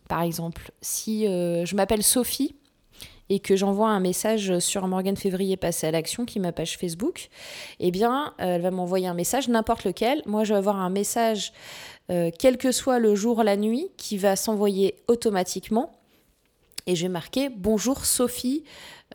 Par 0.08 0.22
exemple, 0.22 0.72
si 0.80 1.26
euh, 1.26 1.64
je 1.64 1.74
m'appelle 1.74 2.02
Sophie 2.02 2.54
et 3.28 3.40
que 3.40 3.56
j'envoie 3.56 3.88
un 3.88 4.00
message 4.00 4.58
sur 4.58 4.86
Morgane 4.86 5.16
Février 5.16 5.56
passé 5.56 5.86
à 5.86 5.90
l'action, 5.90 6.26
qui 6.26 6.38
est 6.38 6.42
ma 6.42 6.52
page 6.52 6.76
Facebook, 6.76 7.28
eh 7.80 7.90
bien, 7.90 8.34
elle 8.38 8.60
va 8.60 8.70
m'envoyer 8.70 9.06
un 9.06 9.14
message, 9.14 9.48
n'importe 9.48 9.84
lequel. 9.84 10.22
Moi, 10.26 10.44
je 10.44 10.52
vais 10.52 10.58
avoir 10.58 10.76
un 10.76 10.90
message, 10.90 11.52
euh, 12.10 12.30
quel 12.38 12.58
que 12.58 12.72
soit 12.72 12.98
le 12.98 13.14
jour, 13.14 13.42
la 13.42 13.56
nuit, 13.56 13.88
qui 13.96 14.18
va 14.18 14.36
s'envoyer 14.36 14.96
automatiquement. 15.08 15.92
Et 16.86 16.94
je 16.94 17.02
vais 17.04 17.08
marquer 17.08 17.48
Bonjour 17.48 18.04
Sophie, 18.04 18.64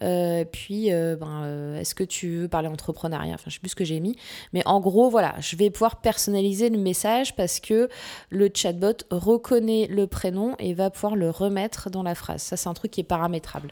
euh, 0.02 0.46
puis, 0.46 0.92
euh, 0.92 1.16
ben, 1.16 1.44
euh, 1.44 1.80
est-ce 1.80 1.96
que 1.96 2.04
tu 2.04 2.38
veux 2.38 2.48
parler 2.48 2.68
entrepreneuriat? 2.68 3.34
Enfin, 3.34 3.46
je 3.48 3.56
sais 3.56 3.60
plus 3.60 3.70
ce 3.70 3.76
que 3.76 3.86
j'ai 3.86 4.00
mis. 4.00 4.16
Mais 4.54 4.62
en 4.66 4.80
gros, 4.80 5.10
voilà, 5.10 5.36
je 5.40 5.56
vais 5.56 5.70
pouvoir 5.70 5.98
personnaliser 6.02 6.70
le 6.70 6.78
message 6.78 7.36
parce 7.36 7.60
que 7.60 7.90
le 8.30 8.50
chatbot 8.54 8.94
reconnaît 9.10 9.88
le 9.90 10.08
prénom 10.08 10.56
et 10.60 10.74
va 10.74 10.90
pouvoir 10.90 11.16
le 11.16 11.30
remettre 11.30 11.90
dans 11.90 12.04
la 12.04 12.16
phrase. 12.16 12.42
Ça, 12.42 12.58
c'est 12.58 12.70
un 12.70 12.74
truc 12.74 12.92
qui 12.92 13.02
est 13.02 13.06
paramétrable. 13.06 13.72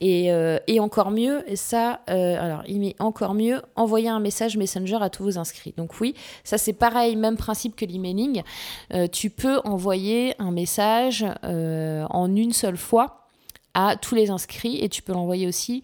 Et, 0.00 0.30
et 0.66 0.80
encore 0.80 1.10
mieux, 1.10 1.44
ça, 1.54 2.00
alors, 2.06 2.62
il 2.66 2.80
met 2.80 2.96
encore 2.98 3.34
mieux, 3.34 3.62
envoyer 3.76 4.08
un 4.08 4.20
message 4.20 4.56
Messenger 4.56 4.98
à 5.00 5.10
tous 5.10 5.24
vos 5.24 5.38
inscrits. 5.38 5.74
Donc 5.76 6.00
oui, 6.00 6.14
ça 6.42 6.58
c'est 6.58 6.72
pareil, 6.72 7.16
même 7.16 7.36
principe 7.36 7.76
que 7.76 7.84
l'emailing. 7.84 8.42
tu 9.12 9.30
peux 9.30 9.60
envoyer 9.64 10.34
un 10.38 10.50
message 10.50 11.24
en 11.42 12.36
une 12.36 12.52
seule 12.52 12.76
fois 12.76 13.23
à 13.74 13.96
tous 13.96 14.14
les 14.14 14.30
inscrits 14.30 14.78
et 14.80 14.88
tu 14.88 15.02
peux 15.02 15.12
l'envoyer 15.12 15.46
aussi 15.46 15.82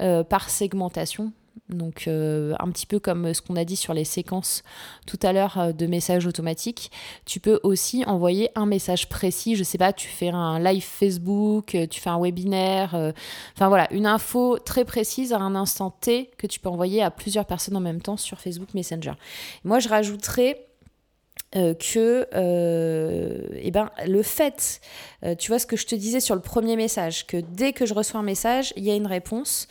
euh, 0.00 0.22
par 0.22 0.50
segmentation. 0.50 1.32
Donc 1.68 2.06
euh, 2.06 2.54
un 2.58 2.70
petit 2.70 2.86
peu 2.86 2.98
comme 2.98 3.32
ce 3.32 3.42
qu'on 3.42 3.54
a 3.54 3.64
dit 3.64 3.76
sur 3.76 3.94
les 3.94 4.04
séquences 4.04 4.64
tout 5.06 5.18
à 5.22 5.32
l'heure 5.32 5.58
euh, 5.58 5.72
de 5.72 5.86
messages 5.86 6.26
automatiques, 6.26 6.90
tu 7.26 7.38
peux 7.38 7.60
aussi 7.62 8.04
envoyer 8.06 8.50
un 8.56 8.66
message 8.66 9.08
précis. 9.08 9.56
Je 9.56 9.62
sais 9.62 9.78
pas, 9.78 9.92
tu 9.92 10.08
fais 10.08 10.30
un 10.30 10.58
live 10.58 10.82
Facebook, 10.82 11.76
tu 11.90 12.00
fais 12.00 12.10
un 12.10 12.20
webinaire, 12.20 13.12
enfin 13.56 13.68
voilà, 13.68 13.92
une 13.92 14.06
info 14.06 14.58
très 14.58 14.84
précise 14.84 15.32
à 15.32 15.38
un 15.38 15.54
instant 15.54 15.90
T 15.90 16.30
que 16.38 16.46
tu 16.46 16.60
peux 16.60 16.68
envoyer 16.68 17.02
à 17.02 17.10
plusieurs 17.10 17.44
personnes 17.46 17.76
en 17.76 17.80
même 17.80 18.00
temps 18.00 18.16
sur 18.16 18.40
Facebook 18.40 18.74
Messenger. 18.74 19.12
Moi, 19.64 19.78
je 19.78 19.88
rajouterais 19.88 20.69
que 21.52 22.26
eh 23.56 23.70
ben, 23.70 23.90
le 24.06 24.22
fait, 24.22 24.80
tu 25.38 25.50
vois 25.50 25.58
ce 25.58 25.66
que 25.66 25.76
je 25.76 25.86
te 25.86 25.94
disais 25.94 26.20
sur 26.20 26.34
le 26.34 26.40
premier 26.40 26.76
message, 26.76 27.26
que 27.26 27.38
dès 27.38 27.72
que 27.72 27.86
je 27.86 27.94
reçois 27.94 28.20
un 28.20 28.24
message, 28.24 28.72
il 28.76 28.84
y 28.84 28.90
a 28.90 28.94
une 28.94 29.06
réponse 29.06 29.66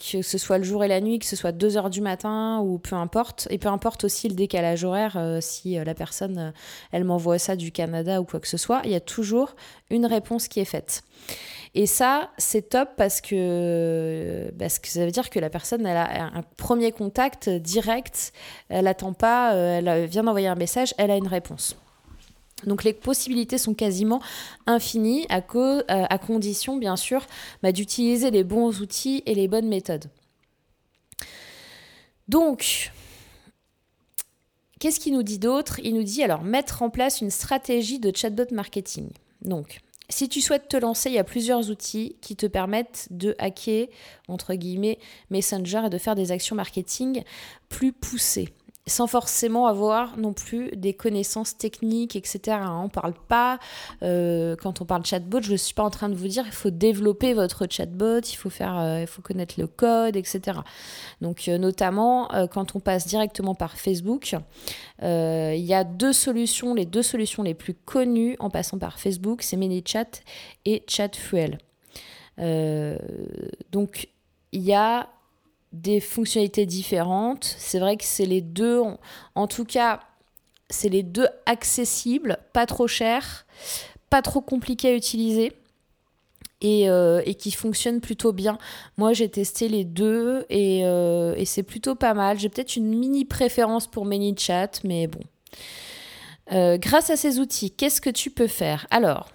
que 0.00 0.22
ce 0.22 0.38
soit 0.38 0.58
le 0.58 0.64
jour 0.64 0.82
et 0.82 0.88
la 0.88 1.00
nuit, 1.00 1.18
que 1.18 1.26
ce 1.26 1.36
soit 1.36 1.52
2 1.52 1.76
heures 1.76 1.90
du 1.90 2.00
matin 2.00 2.60
ou 2.60 2.78
peu 2.78 2.96
importe. 2.96 3.46
Et 3.50 3.58
peu 3.58 3.68
importe 3.68 4.04
aussi 4.04 4.28
le 4.28 4.34
décalage 4.34 4.84
horaire, 4.84 5.16
euh, 5.16 5.38
si 5.40 5.78
euh, 5.78 5.84
la 5.84 5.94
personne, 5.94 6.38
euh, 6.38 6.50
elle 6.92 7.04
m'envoie 7.04 7.38
ça 7.38 7.56
du 7.56 7.70
Canada 7.70 8.20
ou 8.20 8.24
quoi 8.24 8.40
que 8.40 8.48
ce 8.48 8.56
soit, 8.56 8.80
il 8.84 8.90
y 8.90 8.94
a 8.94 9.00
toujours 9.00 9.54
une 9.90 10.06
réponse 10.06 10.48
qui 10.48 10.60
est 10.60 10.64
faite. 10.64 11.02
Et 11.74 11.86
ça, 11.86 12.30
c'est 12.38 12.70
top 12.70 12.88
parce 12.96 13.20
que, 13.20 14.50
parce 14.58 14.78
que 14.78 14.88
ça 14.88 15.04
veut 15.04 15.12
dire 15.12 15.30
que 15.30 15.38
la 15.38 15.50
personne, 15.50 15.86
elle 15.86 15.96
a 15.96 16.24
un 16.34 16.42
premier 16.56 16.90
contact 16.90 17.48
direct, 17.48 18.32
elle 18.68 18.86
n'attend 18.86 19.12
pas, 19.12 19.54
elle 19.54 20.06
vient 20.06 20.24
d'envoyer 20.24 20.48
un 20.48 20.56
message, 20.56 20.94
elle 20.98 21.12
a 21.12 21.16
une 21.16 21.28
réponse. 21.28 21.76
Donc 22.66 22.84
les 22.84 22.92
possibilités 22.92 23.58
sont 23.58 23.74
quasiment 23.74 24.20
infinies 24.66 25.26
à, 25.28 25.42
euh, 25.54 26.18
condition 26.18 26.76
bien 26.76 26.96
sûr 26.96 27.26
bah, 27.62 27.72
d'utiliser 27.72 28.30
les 28.30 28.44
bons 28.44 28.80
outils 28.80 29.22
et 29.26 29.34
les 29.34 29.48
bonnes 29.48 29.68
méthodes. 29.68 30.06
Donc, 32.28 32.92
qu'est-ce 34.78 35.00
qu'il 35.00 35.14
nous 35.14 35.24
dit 35.24 35.40
d'autre? 35.40 35.80
Il 35.82 35.94
nous 35.94 36.04
dit 36.04 36.22
alors 36.22 36.42
mettre 36.42 36.82
en 36.82 36.90
place 36.90 37.20
une 37.20 37.30
stratégie 37.30 37.98
de 37.98 38.16
chatbot 38.16 38.52
marketing. 38.52 39.08
Donc, 39.42 39.80
si 40.10 40.28
tu 40.28 40.40
souhaites 40.40 40.68
te 40.68 40.76
lancer, 40.76 41.08
il 41.08 41.14
y 41.14 41.18
a 41.18 41.24
plusieurs 41.24 41.70
outils 41.70 42.16
qui 42.20 42.36
te 42.36 42.46
permettent 42.46 43.06
de 43.10 43.36
hacker, 43.38 43.86
entre 44.28 44.54
guillemets, 44.54 44.98
Messenger 45.30 45.82
et 45.86 45.90
de 45.90 45.98
faire 45.98 46.16
des 46.16 46.32
actions 46.32 46.56
marketing 46.56 47.22
plus 47.68 47.92
poussées 47.92 48.48
sans 48.86 49.06
forcément 49.06 49.66
avoir 49.66 50.16
non 50.16 50.32
plus 50.32 50.70
des 50.70 50.94
connaissances 50.94 51.56
techniques, 51.56 52.16
etc. 52.16 52.58
On 52.68 52.84
ne 52.84 52.88
parle 52.88 53.14
pas, 53.28 53.58
euh, 54.02 54.56
quand 54.56 54.80
on 54.80 54.84
parle 54.84 55.04
chatbot, 55.04 55.42
je 55.42 55.52
ne 55.52 55.56
suis 55.56 55.74
pas 55.74 55.82
en 55.82 55.90
train 55.90 56.08
de 56.08 56.14
vous 56.14 56.28
dire 56.28 56.44
il 56.46 56.52
faut 56.52 56.70
développer 56.70 57.34
votre 57.34 57.66
chatbot, 57.70 58.20
il 58.20 58.36
faut, 58.36 58.50
faire, 58.50 58.78
euh, 58.78 59.02
il 59.02 59.06
faut 59.06 59.22
connaître 59.22 59.54
le 59.58 59.66
code, 59.66 60.16
etc. 60.16 60.58
Donc 61.20 61.48
euh, 61.48 61.58
notamment 61.58 62.28
quand 62.50 62.74
on 62.74 62.80
passe 62.80 63.06
directement 63.06 63.54
par 63.54 63.76
Facebook, 63.76 64.34
il 65.02 65.64
y 65.64 65.74
a 65.74 65.84
deux 65.84 66.12
solutions, 66.12 66.74
les 66.74 66.86
deux 66.86 67.02
solutions 67.02 67.42
les 67.42 67.54
plus 67.54 67.74
connues 67.74 68.36
en 68.40 68.50
passant 68.50 68.78
par 68.78 68.98
Facebook, 68.98 69.42
c'est 69.42 69.56
ManyChat 69.56 70.22
et 70.64 70.82
ChatFuel. 70.86 71.58
donc 73.70 74.08
il 74.52 74.62
y 74.62 74.74
a 74.74 75.08
des 75.72 76.00
fonctionnalités 76.00 76.66
différentes. 76.66 77.54
C'est 77.58 77.78
vrai 77.78 77.96
que 77.96 78.04
c'est 78.04 78.26
les 78.26 78.40
deux, 78.40 78.80
en, 79.34 79.46
tout 79.46 79.64
cas, 79.64 80.00
c'est 80.68 80.88
les 80.88 81.02
deux 81.02 81.28
accessibles, 81.46 82.38
pas 82.52 82.66
trop 82.66 82.86
chers, 82.86 83.46
pas 84.08 84.22
trop 84.22 84.40
compliqués 84.40 84.88
à 84.88 84.94
utiliser. 84.94 85.52
Et, 86.62 86.90
euh, 86.90 87.22
qui 87.22 87.52
fonctionnent 87.52 88.02
plutôt 88.02 88.34
bien. 88.34 88.58
Moi, 88.98 89.14
j'ai 89.14 89.30
testé 89.30 89.66
les 89.66 89.84
deux 89.84 90.44
et, 90.50 90.82
euh, 90.84 91.34
et 91.38 91.46
c'est 91.46 91.62
plutôt 91.62 91.94
pas 91.94 92.12
mal. 92.12 92.38
J'ai 92.38 92.50
peut-être 92.50 92.76
une 92.76 92.98
mini 92.98 93.24
préférence 93.24 93.86
pour 93.86 94.04
ManyChat, 94.04 94.72
mais 94.84 95.06
bon. 95.06 95.20
Euh, 96.52 96.78
grâce 96.78 97.08
à 97.08 97.16
ces 97.16 97.38
outils, 97.38 97.70
qu'est-ce 97.70 98.02
que 98.02 98.10
tu 98.10 98.30
peux 98.30 98.46
faire? 98.46 98.86
Alors, 98.90 99.30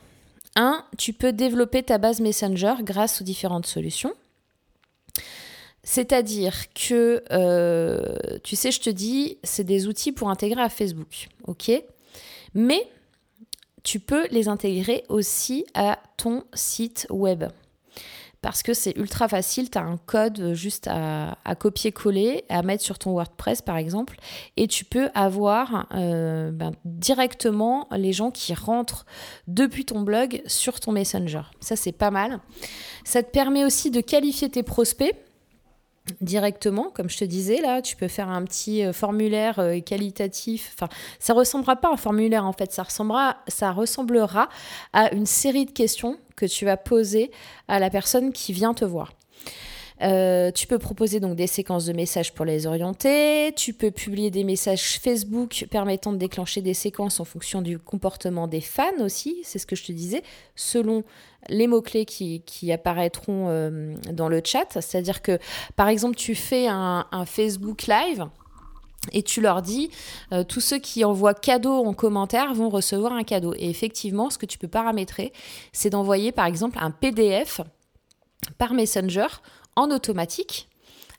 un, 0.56 0.84
tu 0.98 1.14
peux 1.14 1.34
développer 1.34 1.82
ta 1.84 1.98
base 1.98 2.20
Messenger 2.20 2.76
grâce 2.82 3.22
aux 3.22 3.24
différentes 3.24 3.66
solutions. 3.66 4.14
C'est-à-dire 5.86 6.74
que, 6.74 7.24
euh, 7.32 8.18
tu 8.44 8.56
sais, 8.56 8.72
je 8.72 8.82
te 8.82 8.90
dis, 8.90 9.38
c'est 9.44 9.64
des 9.64 9.88
outils 9.88 10.12
pour 10.12 10.30
intégrer 10.30 10.62
à 10.62 10.68
Facebook, 10.68 11.30
ok? 11.46 11.72
Mais 12.56 12.88
tu 13.84 14.00
peux 14.00 14.28
les 14.32 14.48
intégrer 14.48 15.04
aussi 15.10 15.64
à 15.76 16.00
ton 16.18 16.44
site 16.56 17.06
web. 17.12 17.46
Parce 18.42 18.64
que 18.64 18.74
c'est 18.74 18.98
ultra 18.98 19.28
facile, 19.28 19.70
tu 19.70 19.78
as 19.78 19.84
un 19.84 19.98
code 19.98 20.54
juste 20.54 20.88
à, 20.88 21.36
copier-coller, 21.58 22.46
à 22.50 22.64
mettre 22.64 22.84
sur 22.84 22.98
ton 22.98 23.12
WordPress 23.12 23.62
par 23.62 23.78
exemple, 23.78 24.18
et 24.58 24.68
tu 24.68 24.86
peux 24.86 25.10
avoir 25.14 25.88
euh, 25.94 26.52
ben, 26.52 26.72
directement 26.84 27.88
les 27.92 28.14
gens 28.14 28.32
qui 28.32 28.56
rentrent 28.56 29.06
depuis 29.48 29.86
ton 29.86 30.02
blog 30.02 30.42
sur 30.48 30.80
ton 30.80 30.92
Messenger. 30.92 31.42
Ça 31.60 31.76
c'est 31.76 31.92
pas 31.92 32.12
mal. 32.12 32.40
Ça 33.04 33.22
te 33.22 33.30
permet 33.30 33.66
aussi 33.66 33.92
de 33.92 34.02
qualifier 34.02 34.50
tes 34.50 34.64
prospects 34.64 35.16
directement, 36.22 36.92
comme 36.94 37.10
je 37.10 37.18
te 37.18 37.26
disais 37.26 37.62
là, 37.62 37.82
tu 37.82 37.96
peux 37.96 38.08
faire 38.08 38.30
un 38.30 38.44
petit 38.44 38.84
euh, 38.84 38.94
formulaire 38.94 39.60
euh, 39.60 39.80
qualitatif. 39.80 40.72
Enfin, 40.76 40.90
ça 41.20 41.34
ressemblera 41.34 41.76
pas 41.76 41.90
à 41.90 41.94
un 41.94 41.98
formulaire 41.98 42.46
en 42.46 42.54
fait, 42.54 42.72
ça 42.72 42.84
ressemblera, 42.84 43.38
ça 43.48 43.72
ressemblera 43.72 44.50
à 44.94 45.14
une 45.14 45.26
série 45.26 45.66
de 45.66 45.72
questions 45.72 46.18
que 46.36 46.46
tu 46.46 46.66
vas 46.66 46.78
poser 46.78 47.32
à 47.68 47.80
la 47.80 47.90
personne 47.90 48.32
qui 48.32 48.54
vient 48.54 48.74
te 48.74 48.86
voir. 48.86 49.14
Euh, 50.02 50.52
tu 50.52 50.68
peux 50.68 50.78
proposer 50.78 51.20
donc 51.20 51.36
des 51.36 51.48
séquences 51.48 51.86
de 51.86 51.94
messages 51.94 52.34
pour 52.34 52.46
les 52.46 52.68
orienter. 52.68 53.54
Tu 53.56 53.74
peux 53.74 53.92
publier 53.92 54.30
des 54.30 54.44
messages 54.44 55.00
Facebook 55.00 55.68
permettant 55.72 56.12
de 56.12 56.18
déclencher 56.18 56.62
des 56.62 56.74
séquences 56.74 57.20
en 57.20 57.26
fonction 57.26 57.62
du 57.62 57.80
comportement 57.80 58.48
des 58.48 58.62
fans 58.62 59.00
aussi. 59.00 59.38
C'est 59.44 59.60
ce 59.60 59.66
que 59.66 59.76
je 59.76 59.86
te 59.86 59.92
disais, 59.92 60.24
selon 60.56 61.04
les 61.48 61.68
mots-clés 61.68 62.06
qui, 62.06 62.72
apparaîtront 62.72 63.48
euh, 63.50 63.96
dans 64.12 64.28
le 64.28 64.42
chat. 64.44 64.82
C'est-à-dire 64.82 65.22
que, 65.22 65.40
par 65.76 65.88
exemple, 65.88 66.16
tu 66.16 66.36
fais 66.36 66.68
un, 66.68 67.06
Facebook 67.26 67.88
Live 67.88 68.26
et 69.14 69.22
tu 69.22 69.40
leur 69.40 69.62
dis 69.62 69.90
euh, 70.32 70.44
tous 70.44 70.62
ceux 70.62 70.80
qui 70.80 71.06
envoient 71.06 71.36
cadeau 71.36 71.86
en 71.86 71.94
commentaire 71.94 72.54
vont 72.54 72.70
recevoir 72.70 73.14
un 73.14 73.24
cadeau. 73.24 73.54
Et 73.58 73.70
effectivement, 73.70 74.30
ce 74.30 74.38
que 74.38 74.46
tu 74.46 74.58
peux 74.58 74.68
paramétrer, 74.68 75.32
c'est 75.72 75.92
d'envoyer 75.92 76.32
par 76.32 76.46
exemple 76.46 76.78
un 76.82 76.92
PDF 76.92 77.62
par 78.58 78.74
Messenger 78.74 79.28
en 79.76 79.92
automatique 79.92 80.70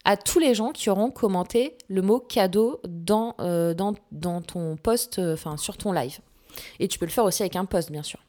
à 0.05 0.17
tous 0.17 0.39
les 0.39 0.55
gens 0.55 0.71
qui 0.71 0.89
auront 0.89 1.11
commenté 1.11 1.77
le 1.89 2.01
mot 2.01 2.21
cadeau 2.21 2.81
dans, 2.87 3.35
euh, 3.41 3.75
dans, 3.75 3.95
dans, 4.13 4.41
ton 4.41 4.77
post, 4.77 5.19
euh, 5.19 5.35
enfin 5.35 5.57
sur 5.57 5.77
ton 5.77 5.93
live. 5.93 6.21
Et 6.79 6.87
tu 6.89 6.99
peux 6.99 7.07
le 7.07 7.11
faire 7.11 7.25
aussi 7.25 7.43
avec 7.43 7.57
un 7.57 7.65
post, 7.65 7.91
bien 7.91 8.05
sûr. 8.05 8.21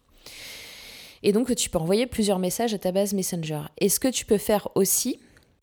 Et 1.24 1.32
donc, 1.32 1.56
tu 1.56 1.70
peux 1.70 1.78
envoyer 1.78 2.08
plusieurs 2.08 2.40
messages 2.40 2.74
à 2.74 2.80
ta 2.80 2.92
base 2.92 3.14
Messenger. 3.14 3.62
Et 3.78 3.90
ce 3.90 4.00
que 4.00 4.08
tu 4.08 4.26
peux 4.26 4.38
faire 4.38 4.70
aussi, 4.76 5.20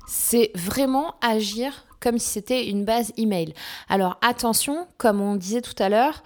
c'est 0.06 0.50
vraiment 0.54 1.14
agir 1.20 1.84
comme 2.00 2.18
si 2.18 2.30
c'était 2.30 2.68
une 2.68 2.84
base 2.84 3.12
email. 3.16 3.54
Alors 3.88 4.18
attention, 4.20 4.86
comme 4.98 5.20
on 5.22 5.36
disait 5.36 5.62
tout 5.62 5.74
à 5.78 5.88
l'heure, 5.88 6.22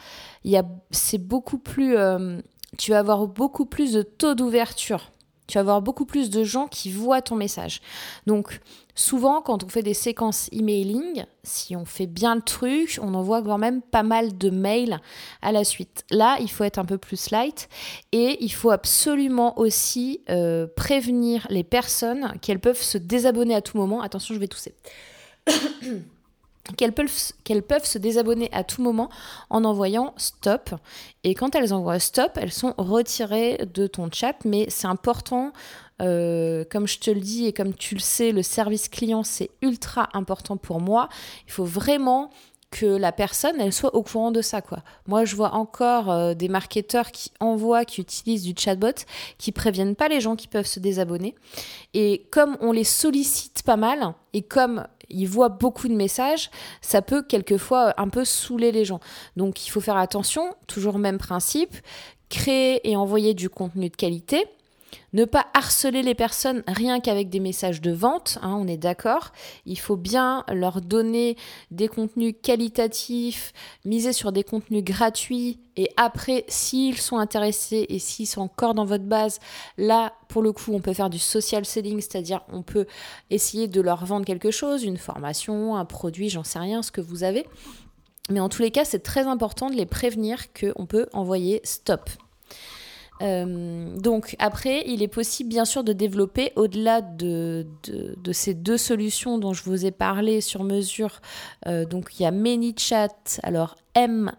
c'est 0.91 1.19
beaucoup 1.19 1.59
plus, 1.59 1.97
euh, 1.97 2.41
tu 2.77 2.91
vas 2.91 2.99
avoir 2.99 3.27
beaucoup 3.29 3.65
plus 3.65 3.93
de 3.93 4.03
taux 4.03 4.35
d'ouverture 4.35 5.13
tu 5.49 5.55
vas 5.55 5.61
avoir 5.61 5.83
beaucoup 5.83 6.05
plus 6.05 6.31
de 6.31 6.45
gens 6.45 6.69
qui 6.69 6.91
voient 6.91 7.23
ton 7.23 7.35
message. 7.35 7.81
Donc, 8.27 8.61
souvent, 8.95 9.41
quand 9.41 9.65
on 9.65 9.69
fait 9.69 9.83
des 9.83 9.95
séquences 9.95 10.49
emailing, 10.53 11.25
si 11.43 11.75
on 11.75 11.87
fait 11.87 12.07
bien 12.07 12.35
le 12.35 12.43
truc, 12.43 13.01
on 13.03 13.15
envoie 13.15 13.43
quand 13.43 13.59
même 13.59 13.81
pas 13.81 14.03
mal 14.03 14.37
de 14.37 14.51
mails 14.51 15.01
à 15.41 15.51
la 15.51 15.65
suite. 15.65 16.05
Là, 16.11 16.37
il 16.41 16.51
faut 16.51 16.65
être 16.65 16.79
un 16.79 16.85
peu 16.85 16.99
plus 16.99 17.31
light 17.31 17.69
et 18.13 18.37
il 18.45 18.53
faut 18.53 18.71
absolument 18.71 19.59
aussi 19.59 20.21
euh, 20.29 20.67
prévenir 20.77 21.47
les 21.49 21.65
personnes 21.65 22.35
qu'elles 22.43 22.61
peuvent 22.61 22.83
se 22.83 22.99
désabonner 22.99 23.55
à 23.55 23.63
tout 23.63 23.79
moment. 23.79 24.03
Attention, 24.03 24.35
je 24.35 24.41
vais 24.41 24.49
tousser. 24.49 24.75
Qu'elles 26.77 26.93
peuvent, 26.93 27.85
se 27.85 27.99
désabonner 27.99 28.49
à 28.53 28.65
tout 28.65 28.83
moment 28.83 29.09
en 29.51 29.65
envoyant 29.65 30.15
stop. 30.17 30.71
Et 31.25 31.35
quand 31.35 31.55
elles 31.55 31.73
envoient 31.73 31.99
stop, 31.99 32.33
elles 32.37 32.53
sont 32.53 32.75
retirées 32.77 33.59
de 33.75 33.87
ton 33.87 34.11
chat, 34.13 34.37
mais 34.45 34.67
c'est 34.69 34.87
important, 34.87 35.53
euh, 36.01 36.65
comme 36.71 36.87
je 36.87 36.99
te 36.99 37.11
le 37.11 37.21
dis 37.21 37.47
et 37.47 37.53
comme 37.53 37.75
tu 37.75 37.95
le 37.95 38.01
sais, 38.01 38.33
le 38.33 38.43
service 38.43 38.89
client, 38.89 39.23
c'est 39.23 39.51
ultra 39.63 40.09
important 40.13 40.57
pour 40.57 40.81
moi. 40.81 41.09
Il 41.47 41.53
faut 41.53 41.65
vraiment 41.65 42.31
que 42.71 42.87
la 42.87 43.13
personne, 43.13 43.61
elle 43.61 43.73
soit 43.73 43.95
au 43.95 44.03
courant 44.03 44.31
de 44.31 44.43
ça, 44.43 44.61
quoi. 44.61 44.83
Moi, 45.07 45.25
je 45.25 45.35
vois 45.37 45.55
encore 45.55 46.11
euh, 46.11 46.35
des 46.35 46.49
marketeurs 46.49 47.11
qui 47.11 47.31
envoient, 47.41 47.85
qui 47.85 48.01
utilisent 48.01 48.43
du 48.43 48.55
chatbot, 48.57 49.05
qui 49.39 49.53
préviennent 49.53 49.97
pas 49.97 50.09
les 50.09 50.21
gens 50.21 50.37
qui 50.37 50.49
peuvent 50.49 50.67
se 50.67 50.81
désabonner. 50.81 51.35
Et 51.95 52.27
comme 52.31 52.57
on 52.61 52.73
les 52.73 52.85
sollicite 52.85 53.63
pas 53.63 53.77
mal, 53.77 54.15
et 54.35 54.43
comme 54.43 54.87
ils 55.09 55.27
voient 55.27 55.49
beaucoup 55.49 55.89
de 55.89 55.95
messages, 55.95 56.51
ça 56.83 57.01
peut 57.01 57.23
quelquefois 57.23 57.95
un 57.97 58.09
peu 58.09 58.25
saouler 58.25 58.73
les 58.73 58.85
gens. 58.85 59.01
Donc, 59.37 59.67
il 59.67 59.71
faut 59.71 59.81
faire 59.81 59.97
attention, 59.97 60.55
toujours 60.67 60.99
même 60.99 61.19
principe, 61.19 61.75
créer 62.29 62.87
et 62.89 62.97
envoyer 62.97 63.33
du 63.33 63.49
contenu 63.49 63.89
de 63.89 63.97
qualité 63.97 64.45
Ne 65.13 65.25
pas 65.25 65.47
harceler 65.55 66.03
les 66.03 66.15
personnes 66.15 66.63
rien 66.67 67.01
qu'avec 67.01 67.31
des 67.31 67.41
messages 67.41 67.81
de 67.81 67.91
vente, 67.91 68.39
hein, 68.43 68.57
on 68.61 68.67
est 68.67 68.77
d'accord. 68.77 69.33
Il 69.65 69.79
faut 69.79 69.97
bien 69.97 70.45
leur 70.53 70.81
donner 70.81 71.37
des 71.71 71.89
contenus 71.89 72.35
qualitatifs, 72.43 73.53
miser 73.85 74.13
sur 74.13 74.33
des 74.33 74.45
contenus 74.45 74.85
gratuits. 74.85 75.61
Et 75.77 75.91
après, 75.97 76.45
s'ils 76.49 76.99
sont 76.99 77.19
intéressés 77.19 77.87
et 77.89 77.99
s'ils 77.99 78.27
sont 78.27 78.43
encore 78.43 78.75
dans 78.75 78.85
votre 78.85 79.05
base, 79.05 79.39
là, 79.77 80.13
pour 80.29 80.43
le 80.43 80.53
coup, 80.53 80.73
on 80.73 80.81
peut 80.81 80.93
faire 80.93 81.11
du 81.11 81.19
social 81.19 81.65
selling, 81.65 82.01
c'est-à-dire 82.01 82.43
on 82.53 82.63
peut 82.63 82.87
essayer 83.31 83.69
de 83.69 83.81
leur 83.81 84.05
vendre 84.05 84.27
quelque 84.27 84.51
chose, 84.51 84.85
une 84.85 84.99
formation, 84.99 85.77
un 85.77 85.85
produit, 85.85 86.29
j'en 86.29 86.45
sais 86.45 86.59
rien, 86.59 86.83
ce 86.83 86.91
que 86.91 87.01
vous 87.01 87.23
avez. 87.23 87.47
Mais 88.31 88.41
en 88.41 88.49
tous 88.49 88.61
les 88.61 88.71
cas, 88.71 88.85
c'est 88.85 88.99
très 89.03 89.23
important 89.23 89.71
de 89.71 89.75
les 89.75 89.87
prévenir 89.87 90.53
qu'on 90.53 90.85
peut 90.85 91.07
envoyer 91.13 91.61
stop. 91.65 92.11
Euh, 93.23 93.97
donc 93.99 94.37
après, 94.39 94.85
il 94.87 95.03
est 95.03 95.09
possible 95.09 95.49
bien 95.51 95.65
sûr 95.65 95.83
de 95.85 95.93
développer 95.93 96.53
au-delà 96.57 97.01
de, 97.01 97.67
ces 98.33 98.55
deux 98.55 98.77
solutions 98.77 99.39
dont 99.39 99.53
je 99.53 99.63
vous 99.65 99.87
ai 99.87 99.91
parlé 99.91 100.41
sur 100.41 100.65
mesure. 100.65 101.21
Euh, 101.67 101.85
donc 101.85 102.19
il 102.19 102.23
y 102.23 102.27
a 102.27 102.31
ManyChat, 102.31 103.41
alors 103.43 103.77
M-A-N-Y-C-H-A-T, 103.95 104.39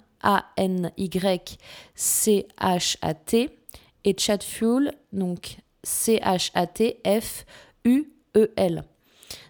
et 4.05 4.15
ChatFuel, 4.17 4.93
donc 5.11 5.57
C-H-A-T-F-U-E-L. 5.83 6.43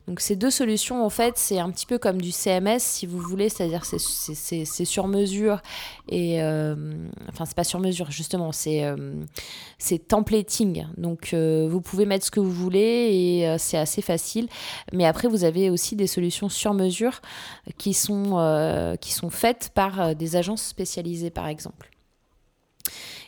Donc 0.09 0.21
ces 0.21 0.35
deux 0.35 0.49
solutions, 0.49 1.05
en 1.05 1.11
fait, 1.11 1.37
c'est 1.37 1.59
un 1.59 1.69
petit 1.69 1.85
peu 1.85 1.99
comme 1.99 2.19
du 2.19 2.31
CMS, 2.31 2.79
si 2.79 3.05
vous 3.05 3.19
voulez, 3.19 3.47
c'est-à-dire 3.47 3.85
c'est 3.85 4.85
sur 4.85 5.07
mesure 5.07 5.61
et 6.07 6.41
euh, 6.41 6.75
enfin 7.29 7.45
c'est 7.45 7.55
pas 7.55 7.63
sur 7.63 7.79
mesure 7.79 8.09
justement, 8.09 8.51
c'est 8.51 8.83
euh, 8.85 9.13
c'est 9.77 10.07
templating. 10.07 10.87
Donc 10.97 11.29
euh, 11.33 11.67
vous 11.69 11.79
pouvez 11.79 12.07
mettre 12.07 12.25
ce 12.25 12.31
que 12.31 12.39
vous 12.39 12.51
voulez 12.51 12.79
et 12.79 13.55
c'est 13.59 13.77
assez 13.77 14.01
facile. 14.01 14.47
Mais 14.93 15.05
après 15.05 15.27
vous 15.27 15.43
avez 15.43 15.69
aussi 15.69 15.95
des 15.95 16.07
solutions 16.07 16.49
sur 16.49 16.73
mesure 16.73 17.21
qui 17.77 17.93
sont 17.93 18.97
qui 18.99 19.13
sont 19.13 19.29
faites 19.29 19.69
par 19.75 20.15
des 20.15 20.35
agences 20.35 20.63
spécialisées 20.63 21.29
par 21.29 21.45
exemple. 21.45 21.91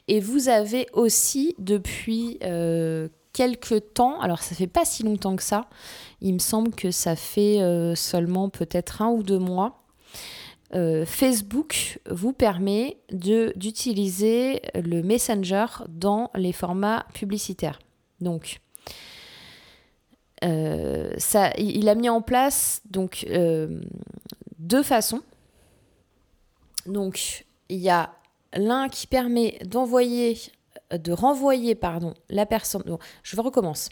Et 0.08 0.20
vous 0.20 0.50
avez 0.50 0.88
aussi 0.94 1.54
depuis 1.60 2.40
quelques 3.34 3.94
temps, 3.94 4.20
alors 4.22 4.42
ça 4.42 4.56
fait 4.56 4.68
pas 4.68 4.86
si 4.86 5.04
longtemps 5.04 5.36
que 5.36 5.44
ça, 5.44 5.68
il 6.22 6.34
me 6.34 6.40
semble 6.40 6.72
que 6.72 6.92
ça 6.92 7.16
fait 7.16 7.62
euh, 7.62 7.96
seulement 7.96 8.50
peut-être 8.50 9.02
un 9.02 9.10
ou 9.10 9.24
deux 9.24 9.40
mois. 9.40 9.84
Euh, 10.74 11.06
Facebook 11.06 12.00
vous 12.10 12.32
permet 12.32 12.98
d'utiliser 13.12 14.62
le 14.74 15.02
Messenger 15.02 15.66
dans 15.90 16.30
les 16.36 16.54
formats 16.54 17.06
publicitaires. 17.14 17.80
Donc, 18.22 18.62
euh, 20.44 21.12
ça, 21.18 21.52
il 21.58 21.90
a 21.90 21.96
mis 21.96 22.10
en 22.10 22.22
place 22.22 22.82
donc 22.90 23.26
deux 24.60 24.84
façons. 24.84 25.22
Donc, 26.86 27.46
il 27.70 27.80
y 27.80 27.90
a 27.90 28.12
l'un 28.54 28.90
qui 28.90 29.08
permet 29.08 29.60
d'envoyer 29.66 30.38
de 30.98 31.12
renvoyer 31.12 31.76
pardon, 31.76 32.14
la 32.30 32.46
personne. 32.46 32.84
je 33.24 33.40
recommence. 33.40 33.90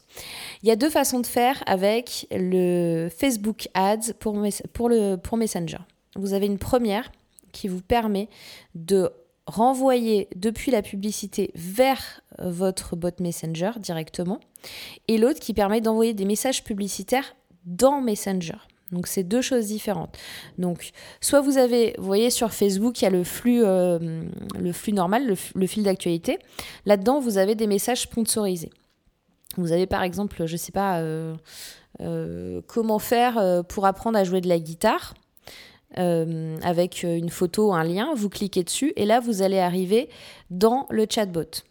Il 0.64 0.70
y 0.70 0.72
a 0.72 0.76
deux 0.76 0.90
façons 0.90 1.20
de 1.20 1.28
faire 1.28 1.64
avec 1.66 2.28
le 2.32 3.10
Facebook 3.10 3.70
Ads 3.74 4.14
pour, 4.20 4.38
pour, 4.74 4.90
le, 4.90 5.16
pour 5.16 5.38
Messenger. 5.38 5.80
Vous 6.16 6.34
avez 6.34 6.46
une 6.46 6.58
première 6.58 7.12
qui 7.52 7.68
vous 7.68 7.82
permet 7.82 8.30
de 8.76 9.12
renvoyer 9.48 10.28
depuis 10.36 10.72
la 10.72 10.82
publicité 10.82 11.52
vers 11.56 12.22
votre 12.38 12.96
bot 12.96 13.10
Messenger 13.20 13.72
directement 13.78 14.40
et 15.08 15.18
l'autre 15.18 15.40
qui 15.40 15.54
permet 15.54 15.82
d'envoyer 15.82 16.14
des 16.14 16.26
messages 16.26 16.64
publicitaires 16.64 17.36
dans 17.66 18.02
Messenger. 18.02 18.58
Donc 18.92 19.08
c'est 19.08 19.24
deux 19.24 19.42
choses 19.42 19.68
différentes. 19.68 20.18
Donc 20.58 20.92
soit 21.22 21.42
vous 21.42 21.58
avez, 21.58 21.96
vous 21.98 22.06
voyez 22.06 22.30
sur 22.30 22.52
Facebook, 22.52 23.02
il 23.02 23.04
y 23.04 23.08
a 23.08 23.12
le 23.12 23.24
flux, 23.24 23.64
euh, 23.64 24.24
normal, 24.92 25.36
le, 25.56 25.68
fil 25.68 25.84
d'actualité. 25.84 26.40
Là-dedans, 26.86 27.20
vous 27.20 27.38
avez 27.38 27.56
des 27.56 27.68
messages 27.68 28.02
sponsorisés. 28.02 28.72
Vous 29.58 29.72
avez 29.72 29.88
par 29.88 30.04
exemple, 30.04 30.46
je 30.46 30.54
ne 30.54 30.58
sais 30.58 30.72
pas, 30.72 31.00
euh, 31.00 31.36
euh, 32.02 32.62
comment 32.68 33.00
faire 33.00 33.64
pour 33.68 33.86
apprendre 33.86 34.18
à 34.18 34.24
jouer 34.24 34.42
de 34.42 34.50
la 34.50 34.60
guitare. 34.60 35.14
avec 35.96 37.04
une 37.04 37.30
photo, 37.30 37.74
un 37.74 37.84
lien, 37.84 38.14
vous 38.16 38.30
cliquez 38.30 38.64
dessus 38.64 38.94
et 38.96 39.06
là 39.06 39.20
vous 39.20 39.42
allez 39.42 39.60
arriver 39.60 40.10
dans 40.50 40.86
le 40.90 41.06
chatbot. 41.10 41.64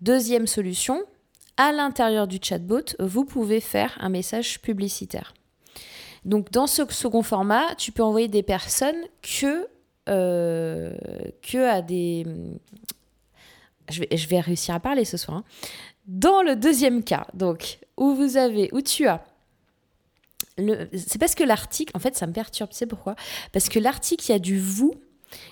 Deuxième 0.00 0.46
solution, 0.46 1.02
à 1.56 1.72
l'intérieur 1.72 2.28
du 2.28 2.38
chatbot, 2.40 2.94
vous 3.00 3.24
pouvez 3.24 3.60
faire 3.60 3.98
un 4.00 4.08
message 4.08 4.62
publicitaire. 4.62 5.34
Donc 6.24 6.50
dans 6.50 6.66
ce 6.66 6.82
second 6.90 7.22
format, 7.22 7.74
tu 7.76 7.92
peux 7.92 8.02
envoyer 8.02 8.28
des 8.28 8.42
personnes 8.42 8.96
que, 9.22 9.68
euh, 10.08 10.92
à 11.54 11.82
des... 11.82 12.26
Je 13.90 14.28
vais, 14.28 14.40
réussir 14.40 14.74
à 14.74 14.80
parler 14.80 15.06
ce 15.06 15.16
soir. 15.16 15.38
Hein. 15.38 15.44
Dans 16.06 16.42
le 16.42 16.56
deuxième 16.56 17.02
cas, 17.02 17.26
donc, 17.32 17.78
où 17.96 18.14
vous 18.14 18.36
avez, 18.36 18.68
où 18.72 18.82
tu 18.82 19.06
as 19.06 19.24
c'est 20.92 21.18
parce 21.18 21.34
que 21.34 21.44
l'article, 21.44 21.92
en 21.96 22.00
fait, 22.00 22.16
ça 22.16 22.26
me 22.26 22.32
perturbe. 22.32 22.70
Tu 22.70 22.76
sais 22.76 22.86
pourquoi? 22.86 23.14
Parce 23.52 23.68
que 23.68 23.78
l'article, 23.78 24.24
il 24.28 24.32
y 24.32 24.34
a 24.34 24.38
du 24.38 24.58
vous 24.58 24.92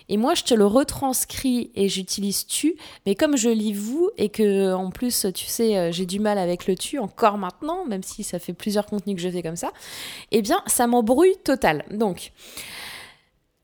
et 0.08 0.16
moi, 0.16 0.34
je 0.34 0.44
te 0.44 0.54
le 0.54 0.66
retranscris 0.66 1.70
et 1.74 1.88
j'utilise 1.88 2.46
tu, 2.46 2.76
mais 3.04 3.14
comme 3.14 3.36
je 3.36 3.48
lis 3.48 3.72
vous 3.72 4.10
et 4.16 4.28
que 4.28 4.72
en 4.72 4.90
plus, 4.90 5.26
tu 5.34 5.46
sais, 5.46 5.76
euh, 5.76 5.92
j'ai 5.92 6.06
du 6.06 6.20
mal 6.20 6.38
avec 6.38 6.66
le 6.66 6.76
tu 6.76 6.98
encore 6.98 7.38
maintenant, 7.38 7.84
même 7.84 8.02
si 8.02 8.22
ça 8.22 8.38
fait 8.38 8.52
plusieurs 8.52 8.86
contenus 8.86 9.16
que 9.16 9.22
je 9.22 9.28
fais 9.28 9.42
comme 9.42 9.56
ça, 9.56 9.72
eh 10.30 10.42
bien, 10.42 10.62
ça 10.66 10.86
m'embrouille 10.86 11.36
total. 11.44 11.84
Donc, 11.90 12.32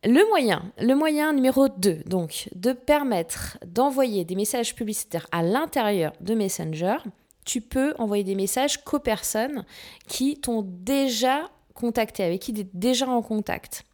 le 0.05 0.29
moyen, 0.29 0.62
le 0.79 0.94
moyen 0.94 1.33
numéro 1.33 1.68
2, 1.68 2.03
donc, 2.07 2.48
de 2.57 2.72
permettre 2.72 3.59
d'envoyer 3.64 4.25
des 4.25 4.35
messages 4.35 4.75
publicitaires 4.75 5.27
à 5.31 5.42
l'intérieur 5.42 6.12
de 6.20 6.35
Messenger, 6.35 6.96
tu 7.44 7.61
peux 7.61 7.94
envoyer 7.98 8.25
des 8.25 8.35
messages 8.35 8.83
qu'aux 8.83 8.98
personnes 8.98 9.64
qui 10.09 10.40
t'ont 10.40 10.62
déjà 10.66 11.51
contacté, 11.75 12.25
avec 12.25 12.40
qui 12.40 12.53
tu 12.53 12.61
es 12.61 12.66
déjà 12.75 13.09
en 13.09 13.22
contact. 13.22 13.85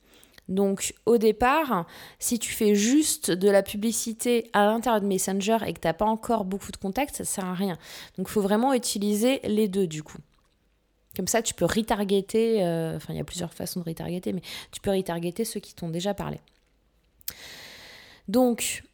Donc 0.48 0.94
au 1.04 1.18
départ, 1.18 1.86
si 2.18 2.38
tu 2.38 2.52
fais 2.52 2.74
juste 2.74 3.30
de 3.30 3.50
la 3.50 3.62
publicité 3.62 4.50
à 4.52 4.64
l'intérieur 4.66 5.00
de 5.00 5.06
Messenger 5.06 5.58
et 5.66 5.72
que 5.72 5.80
tu 5.80 5.86
n'as 5.86 5.92
pas 5.92 6.06
encore 6.06 6.44
beaucoup 6.44 6.72
de 6.72 6.76
contacts, 6.78 7.16
ça 7.16 7.22
ne 7.22 7.26
sert 7.26 7.44
à 7.44 7.54
rien. 7.54 7.76
Donc 8.16 8.28
il 8.28 8.32
faut 8.32 8.40
vraiment 8.40 8.72
utiliser 8.72 9.40
les 9.44 9.68
deux 9.68 9.86
du 9.86 10.02
coup. 10.02 10.18
Comme 11.16 11.26
ça, 11.26 11.42
tu 11.42 11.52
peux 11.52 11.64
retargeter, 11.64 12.64
euh, 12.64 12.96
enfin 12.96 13.12
il 13.12 13.16
y 13.16 13.20
a 13.20 13.24
plusieurs 13.24 13.52
façons 13.52 13.80
de 13.80 13.84
retargeter, 13.84 14.32
mais 14.32 14.42
tu 14.70 14.80
peux 14.80 14.90
retargeter 14.90 15.44
ceux 15.44 15.60
qui 15.60 15.74
t'ont 15.74 15.88
déjà 15.88 16.14
parlé. 16.14 16.38
Donc, 18.28 18.84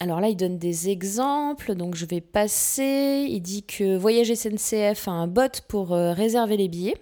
alors 0.00 0.20
là, 0.20 0.28
il 0.28 0.36
donne 0.36 0.58
des 0.58 0.88
exemples, 0.88 1.74
donc 1.74 1.94
je 1.94 2.04
vais 2.04 2.20
passer. 2.20 3.26
Il 3.28 3.40
dit 3.40 3.62
que 3.62 3.96
Voyage 3.96 4.34
SNCF 4.34 5.08
a 5.08 5.12
un 5.12 5.26
bot 5.26 5.62
pour 5.68 5.94
euh, 5.94 6.12
réserver 6.12 6.56
les 6.56 6.68
billets. 6.68 6.96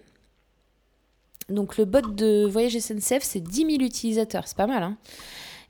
Donc 1.48 1.76
le 1.76 1.84
bot 1.84 2.00
de 2.00 2.46
Voyage 2.46 2.78
SNCF, 2.78 3.22
c'est 3.22 3.40
10 3.40 3.56
000 3.56 3.70
utilisateurs, 3.80 4.46
c'est 4.46 4.56
pas 4.56 4.66
mal. 4.66 4.82
Hein 4.82 4.96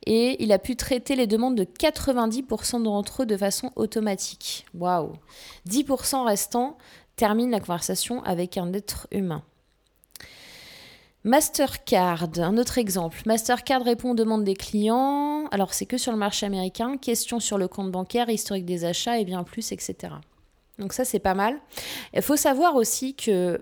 et 0.06 0.42
il 0.42 0.52
a 0.52 0.58
pu 0.58 0.76
traiter 0.76 1.16
les 1.16 1.26
demandes 1.26 1.56
de 1.56 1.64
90% 1.64 2.82
d'entre 2.82 3.22
eux 3.22 3.26
de 3.26 3.36
façon 3.36 3.70
automatique. 3.76 4.66
Waouh 4.74 5.12
10% 5.68 6.24
restants 6.24 6.76
terminent 7.16 7.50
la 7.50 7.60
conversation 7.60 8.22
avec 8.24 8.56
un 8.58 8.72
être 8.72 9.06
humain. 9.10 9.42
Mastercard, 11.26 12.26
un 12.36 12.58
autre 12.58 12.76
exemple. 12.76 13.22
Mastercard 13.24 13.82
répond 13.82 14.10
aux 14.10 14.14
demandes 14.14 14.44
des 14.44 14.54
clients. 14.54 15.46
Alors 15.52 15.72
c'est 15.72 15.86
que 15.86 15.96
sur 15.96 16.12
le 16.12 16.18
marché 16.18 16.44
américain. 16.44 16.98
Questions 16.98 17.40
sur 17.40 17.56
le 17.56 17.66
compte 17.66 17.90
bancaire, 17.90 18.28
historique 18.28 18.66
des 18.66 18.84
achats 18.84 19.18
et 19.18 19.24
bien 19.24 19.42
plus, 19.42 19.72
etc. 19.72 20.14
Donc 20.78 20.92
ça 20.92 21.06
c'est 21.06 21.20
pas 21.20 21.32
mal. 21.32 21.58
Il 22.12 22.20
faut 22.20 22.36
savoir 22.36 22.76
aussi 22.76 23.14
que 23.14 23.58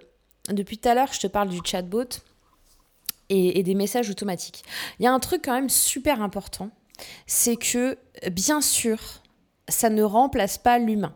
depuis 0.48 0.78
tout 0.78 0.88
à 0.88 0.94
l'heure, 0.94 1.12
je 1.12 1.20
te 1.20 1.26
parle 1.26 1.48
du 1.48 1.60
chatbot 1.64 2.08
et, 3.28 3.62
des 3.62 3.74
messages 3.74 4.10
automatiques. 4.10 4.62
Il 4.98 5.04
y 5.04 5.06
a 5.06 5.12
un 5.12 5.20
truc 5.20 5.42
quand 5.44 5.54
même 5.54 5.70
super 5.70 6.22
important, 6.22 6.70
c'est 7.26 7.56
que 7.56 7.98
bien 8.30 8.60
sûr, 8.60 8.98
ça 9.68 9.90
ne 9.90 10.02
remplace 10.02 10.58
pas 10.58 10.78
l'humain. 10.78 11.14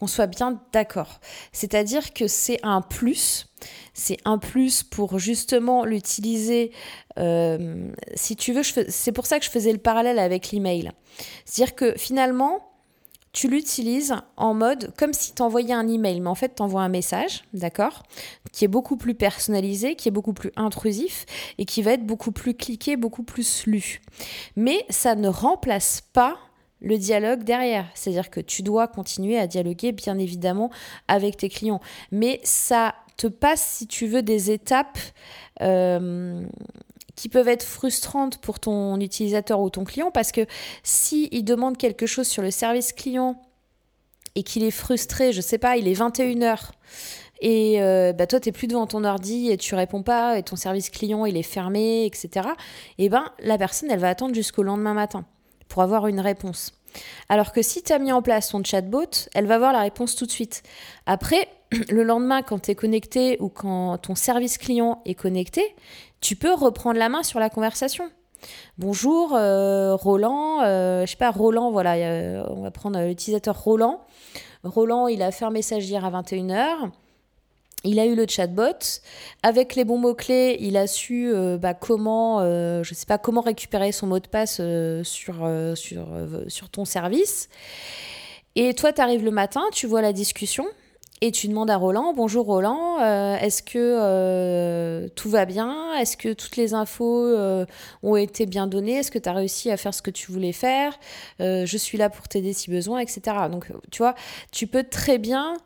Qu'on 0.00 0.06
soit 0.08 0.26
bien 0.26 0.60
d'accord. 0.72 1.20
C'est-à-dire 1.52 2.12
que 2.12 2.26
c'est 2.26 2.58
un 2.64 2.82
plus. 2.82 3.46
C'est 3.94 4.18
un 4.24 4.38
plus 4.38 4.82
pour 4.82 5.18
justement 5.20 5.84
l'utiliser. 5.84 6.72
Euh, 7.18 7.90
si 8.14 8.34
tu 8.34 8.52
veux, 8.52 8.62
c'est 8.62 9.12
pour 9.12 9.26
ça 9.26 9.38
que 9.38 9.44
je 9.44 9.50
faisais 9.50 9.72
le 9.72 9.78
parallèle 9.78 10.18
avec 10.18 10.50
l'email. 10.50 10.90
C'est-à-dire 11.44 11.76
que 11.76 11.96
finalement, 11.96 12.73
tu 13.34 13.48
l'utilises 13.48 14.14
en 14.38 14.54
mode 14.54 14.94
comme 14.96 15.12
si 15.12 15.34
tu 15.34 15.42
envoyais 15.42 15.74
un 15.74 15.86
email, 15.88 16.20
mais 16.20 16.30
en 16.30 16.34
fait 16.34 16.54
tu 16.54 16.62
envoies 16.62 16.82
un 16.82 16.88
message, 16.88 17.44
d'accord 17.52 18.04
Qui 18.52 18.64
est 18.64 18.68
beaucoup 18.68 18.96
plus 18.96 19.14
personnalisé, 19.14 19.96
qui 19.96 20.08
est 20.08 20.12
beaucoup 20.12 20.32
plus 20.32 20.52
intrusif 20.56 21.26
et 21.58 21.66
qui 21.66 21.82
va 21.82 21.92
être 21.92 22.06
beaucoup 22.06 22.32
plus 22.32 22.54
cliqué, 22.54 22.96
beaucoup 22.96 23.24
plus 23.24 23.66
lu. 23.66 24.00
Mais 24.56 24.86
ça 24.88 25.16
ne 25.16 25.28
remplace 25.28 26.00
pas 26.12 26.38
le 26.80 26.96
dialogue 26.96 27.42
derrière. 27.42 27.86
C'est-à-dire 27.94 28.30
que 28.30 28.40
tu 28.40 28.62
dois 28.62 28.86
continuer 28.86 29.38
à 29.38 29.46
dialoguer, 29.46 29.92
bien 29.92 30.18
évidemment, 30.18 30.70
avec 31.08 31.36
tes 31.36 31.48
clients. 31.48 31.80
Mais 32.12 32.40
ça 32.44 32.94
te 33.16 33.26
passe, 33.26 33.64
si 33.64 33.86
tu 33.86 34.06
veux, 34.06 34.22
des 34.22 34.50
étapes 34.50 34.98
euh, 35.60 36.44
qui 37.16 37.28
peuvent 37.28 37.48
être 37.48 37.62
frustrantes 37.62 38.38
pour 38.38 38.60
ton 38.60 38.98
utilisateur 39.00 39.60
ou 39.60 39.70
ton 39.70 39.84
client, 39.84 40.10
parce 40.10 40.32
que 40.32 40.46
si 40.82 41.28
il 41.32 41.44
demande 41.44 41.76
quelque 41.76 42.06
chose 42.06 42.26
sur 42.26 42.42
le 42.42 42.50
service 42.50 42.92
client 42.92 43.40
et 44.34 44.42
qu'il 44.42 44.64
est 44.64 44.70
frustré, 44.70 45.32
je 45.32 45.40
sais 45.40 45.58
pas, 45.58 45.76
il 45.76 45.86
est 45.86 45.98
21h 45.98 46.70
et 47.40 47.82
euh, 47.82 48.12
bah 48.12 48.26
toi, 48.26 48.40
tu 48.40 48.48
n'es 48.48 48.52
plus 48.52 48.68
devant 48.68 48.86
ton 48.86 49.04
ordi 49.04 49.50
et 49.50 49.56
tu 49.56 49.74
réponds 49.74 50.02
pas, 50.02 50.38
et 50.38 50.42
ton 50.42 50.56
service 50.56 50.88
client, 50.90 51.26
il 51.26 51.36
est 51.36 51.42
fermé, 51.42 52.06
etc. 52.06 52.48
Et 52.98 53.08
ben, 53.08 53.24
la 53.40 53.58
personne, 53.58 53.90
elle 53.90 53.98
va 53.98 54.08
attendre 54.08 54.34
jusqu'au 54.34 54.62
lendemain 54.62 54.94
matin 54.94 55.24
pour 55.68 55.82
avoir 55.82 56.06
une 56.06 56.20
réponse. 56.20 56.72
Alors 57.28 57.52
que 57.52 57.60
si 57.60 57.82
tu 57.82 57.92
as 57.92 57.98
mis 57.98 58.12
en 58.12 58.22
place 58.22 58.50
ton 58.50 58.62
chatbot, 58.62 59.28
elle 59.34 59.46
va 59.46 59.56
avoir 59.56 59.72
la 59.72 59.80
réponse 59.80 60.14
tout 60.14 60.26
de 60.26 60.30
suite. 60.30 60.62
Après, 61.06 61.48
le 61.90 62.02
lendemain, 62.02 62.42
quand 62.42 62.60
tu 62.60 62.70
es 62.70 62.74
connecté 62.74 63.36
ou 63.40 63.48
quand 63.48 63.98
ton 63.98 64.14
service 64.14 64.56
client 64.56 65.02
est 65.04 65.14
connecté, 65.14 65.74
tu 66.24 66.36
peux 66.36 66.54
reprendre 66.54 66.98
la 66.98 67.10
main 67.10 67.22
sur 67.22 67.38
la 67.38 67.50
conversation. 67.50 68.10
Bonjour, 68.78 69.34
euh, 69.34 69.94
Roland, 69.94 70.62
euh, 70.62 71.04
je 71.04 71.10
sais 71.10 71.18
pas, 71.18 71.30
Roland, 71.30 71.70
voilà, 71.70 72.46
on 72.48 72.62
va 72.62 72.70
prendre 72.70 72.98
l'utilisateur 72.98 73.62
Roland. 73.62 74.00
Roland, 74.64 75.06
il 75.06 75.20
a 75.20 75.30
fait 75.30 75.44
un 75.44 75.50
message 75.50 75.86
hier 75.86 76.02
à 76.02 76.10
21h. 76.22 76.90
Il 77.84 78.00
a 78.00 78.06
eu 78.06 78.14
le 78.14 78.24
chatbot. 78.26 79.02
Avec 79.42 79.74
les 79.74 79.84
bons 79.84 79.98
mots-clés, 79.98 80.56
il 80.60 80.78
a 80.78 80.86
su 80.86 81.30
euh, 81.30 81.58
bah, 81.58 81.74
comment, 81.74 82.40
euh, 82.40 82.82
sais 82.84 83.04
pas, 83.04 83.18
comment 83.18 83.42
récupérer 83.42 83.92
son 83.92 84.06
mot 84.06 84.18
de 84.18 84.26
passe 84.26 84.56
euh, 84.60 85.04
sur, 85.04 85.46
sur, 85.74 86.06
sur 86.48 86.70
ton 86.70 86.86
service. 86.86 87.50
Et 88.56 88.72
toi, 88.72 88.94
tu 88.94 89.02
arrives 89.02 89.24
le 89.24 89.30
matin, 89.30 89.62
tu 89.72 89.86
vois 89.86 90.00
la 90.00 90.14
discussion 90.14 90.64
et 91.26 91.32
tu 91.32 91.48
demandes 91.48 91.70
à 91.70 91.78
Roland, 91.78 92.12
bonjour 92.12 92.44
Roland, 92.44 92.98
est-ce 93.36 93.62
que 93.62 95.08
tout 95.08 95.30
va 95.30 95.46
bien? 95.46 95.94
Est-ce 95.94 96.18
que 96.18 96.34
toutes 96.34 96.56
les 96.56 96.74
infos 96.74 97.34
ont 98.02 98.16
été 98.16 98.44
bien 98.44 98.66
données? 98.66 98.96
Est-ce 98.96 99.10
que 99.10 99.18
tu 99.18 99.30
as 99.30 99.32
réussi 99.32 99.70
à 99.70 99.78
faire 99.78 99.94
ce 99.94 100.02
que 100.02 100.10
tu 100.10 100.30
voulais 100.30 100.52
faire? 100.52 100.92
Je 101.38 101.76
suis 101.78 101.96
là 101.96 102.10
pour 102.10 102.28
t'aider 102.28 102.52
si 102.52 102.70
besoin, 102.70 102.98
etc. 102.98 103.22
Donc, 103.50 103.68
tu 103.90 104.02
vois, 104.02 104.14
tu 104.52 104.66
peux 104.66 104.84
très 104.84 105.16
bien 105.16 105.56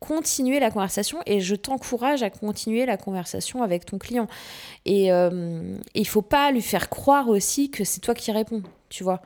continuer 0.00 0.60
la 0.60 0.70
conversation 0.70 1.18
et 1.26 1.40
je 1.40 1.54
t'encourage 1.54 2.22
à 2.22 2.30
continuer 2.30 2.86
la 2.86 2.96
conversation 2.96 3.62
avec 3.62 3.84
ton 3.84 3.98
client. 3.98 4.28
Et 4.86 5.12
euh, 5.12 5.76
il 5.94 6.06
faut 6.06 6.22
pas 6.22 6.52
lui 6.52 6.62
faire 6.62 6.88
croire 6.88 7.28
aussi 7.28 7.70
que 7.70 7.84
c'est 7.84 8.00
toi 8.00 8.14
qui 8.14 8.32
réponds, 8.32 8.62
tu 8.96 9.04
vois. 9.04 9.20